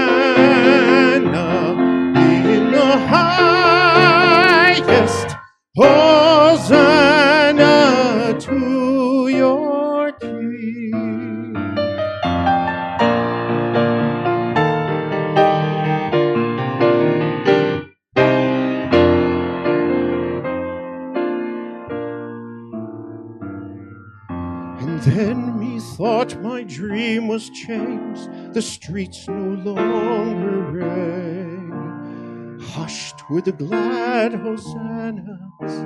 Then 25.04 25.60
methought 25.60 26.42
my 26.42 26.64
dream 26.64 27.28
was 27.28 27.50
changed, 27.50 28.54
the 28.54 28.62
streets 28.62 29.28
no 29.28 29.72
longer 29.72 30.62
rang. 30.72 32.60
Hushed 32.62 33.30
were 33.30 33.42
the 33.42 33.52
glad 33.52 34.34
hosannas, 34.34 35.86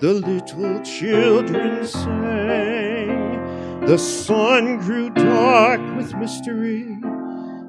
the 0.00 0.14
little 0.14 0.80
children 0.80 1.86
sang. 1.86 3.84
The 3.84 3.98
sun 3.98 4.78
grew 4.78 5.10
dark 5.10 5.80
with 5.96 6.14
mystery, 6.14 6.98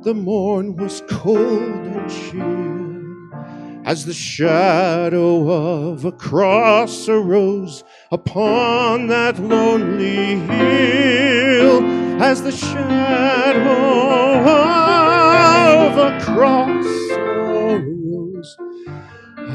the 0.04 0.13
morn 0.13 0.78
was 0.78 1.04
cold 1.10 1.86
and 1.86 2.10
chill, 2.10 2.87
as 3.88 4.06
the 4.06 4.13
shadow 4.13 5.50
of 5.50 6.04
a 6.04 6.12
cross 6.12 7.08
arose 7.08 7.86
upon 8.12 9.08
that 9.08 9.39
lonely 9.39 10.36
hill, 10.36 11.82
as 12.21 12.41
the 12.43 12.52
shadow 12.52 14.41
of 15.86 15.97
a 15.97 16.19
cross 16.19 16.86
arose 17.13 18.58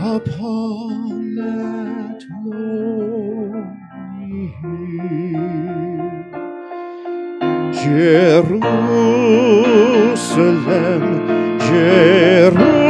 upon 0.01 1.35
that 1.35 2.25
lonely 2.47 3.66
hill. 4.62 5.42
Jerusalem, 7.85 8.62
Jerusalem, 11.59 12.82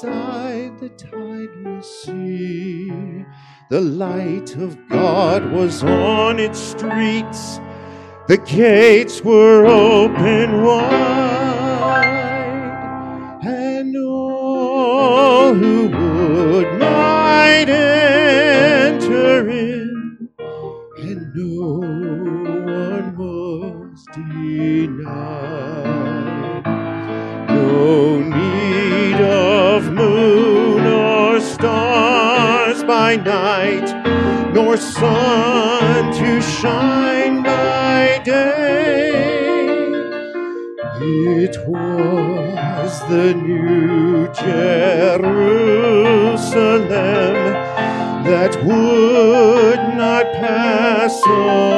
beside 0.00 0.78
the 0.78 0.88
tideless 0.90 1.84
sea. 1.84 3.26
The 3.68 3.80
light 3.80 4.56
of 4.56 4.88
God 4.88 5.52
was 5.52 5.84
on 5.84 6.38
its 6.38 6.58
streets. 6.58 7.60
The 8.26 8.38
gates 8.38 9.22
were 9.22 9.66
open 9.66 10.62
wide, 10.64 11.59
by 33.10 33.16
night, 33.16 33.90
nor 34.54 34.76
sun 34.76 36.12
to 36.12 36.40
shine 36.40 37.42
by 37.42 38.20
day. 38.24 39.10
It 41.00 41.56
was 41.66 43.00
the 43.08 43.34
new 43.34 44.28
Jerusalem 44.32 45.30
that 48.30 48.52
would 48.64 49.82
not 49.96 50.24
pass 50.34 51.20
away. 51.26 51.69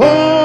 Highest. 0.00 0.37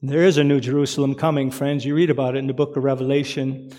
There 0.00 0.22
is 0.22 0.38
a 0.38 0.44
new 0.44 0.60
Jerusalem 0.60 1.16
coming, 1.16 1.50
friends. 1.50 1.84
You 1.84 1.96
read 1.96 2.10
about 2.10 2.36
it 2.36 2.38
in 2.38 2.46
the 2.46 2.54
book 2.54 2.76
of 2.76 2.84
Revelation. 2.84 3.72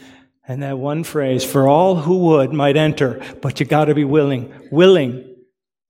And 0.45 0.63
that 0.63 0.77
one 0.77 1.05
phrase, 1.05 1.45
for 1.45 1.65
all 1.65 1.95
who 1.95 2.17
would 2.25 2.51
might 2.51 2.75
enter, 2.75 3.21
but 3.41 3.59
you 3.59 3.65
got 3.65 3.85
to 3.85 3.95
be 3.95 4.03
willing, 4.03 4.51
willing 4.69 5.37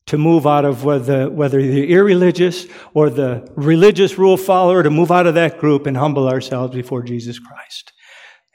to 0.05 0.19
move 0.19 0.45
out 0.45 0.65
of 0.65 0.83
whether, 0.83 1.29
whether 1.31 1.59
you're 1.59 2.01
irreligious 2.01 2.67
or 2.93 3.09
the 3.09 3.51
religious 3.55 4.19
rule 4.19 4.37
follower, 4.37 4.83
to 4.83 4.91
move 4.91 5.11
out 5.11 5.25
of 5.25 5.33
that 5.33 5.57
group 5.57 5.87
and 5.87 5.97
humble 5.97 6.27
ourselves 6.27 6.75
before 6.75 7.01
Jesus 7.01 7.39
Christ. 7.39 7.91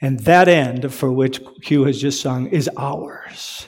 And 0.01 0.21
that 0.21 0.47
end 0.47 0.93
for 0.93 1.11
which 1.11 1.41
Q 1.61 1.83
has 1.85 1.99
just 1.99 2.21
sung 2.21 2.47
is 2.47 2.69
ours. 2.77 3.67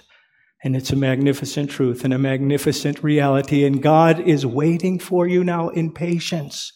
And 0.63 0.77
it's 0.77 0.91
a 0.91 0.95
magnificent 0.95 1.69
truth 1.69 2.05
and 2.05 2.13
a 2.13 2.17
magnificent 2.17 3.03
reality. 3.03 3.65
And 3.65 3.83
God 3.83 4.19
is 4.21 4.45
waiting 4.45 4.97
for 4.97 5.27
you 5.27 5.43
now 5.43 5.69
in 5.69 5.91
patience. 5.91 6.71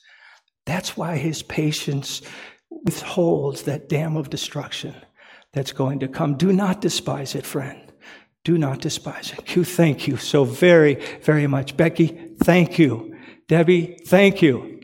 That's 0.66 0.96
why 0.96 1.18
his 1.18 1.44
patience 1.44 2.22
withholds 2.70 3.64
that 3.64 3.90
dam 3.90 4.16
of 4.16 4.30
destruction 4.30 4.96
that's 5.54 5.72
going 5.72 6.00
to 6.00 6.08
come. 6.08 6.36
Do 6.36 6.54
not 6.54 6.82
despise 6.82 7.36
it, 7.36 7.46
friend. 7.46 7.92
Do 8.44 8.58
not 8.58 8.80
despise 8.80 9.34
it. 9.34 9.46
Q, 9.46 9.64
thank 9.64 10.08
you 10.08 10.18
so 10.18 10.44
very, 10.44 10.96
very 11.22 11.48
much. 11.48 11.78
Becky, 11.78 12.36
thank 12.44 12.80
you. 12.80 13.16
Debbie, 13.48 14.00
thank 14.08 14.42
you. 14.42 14.81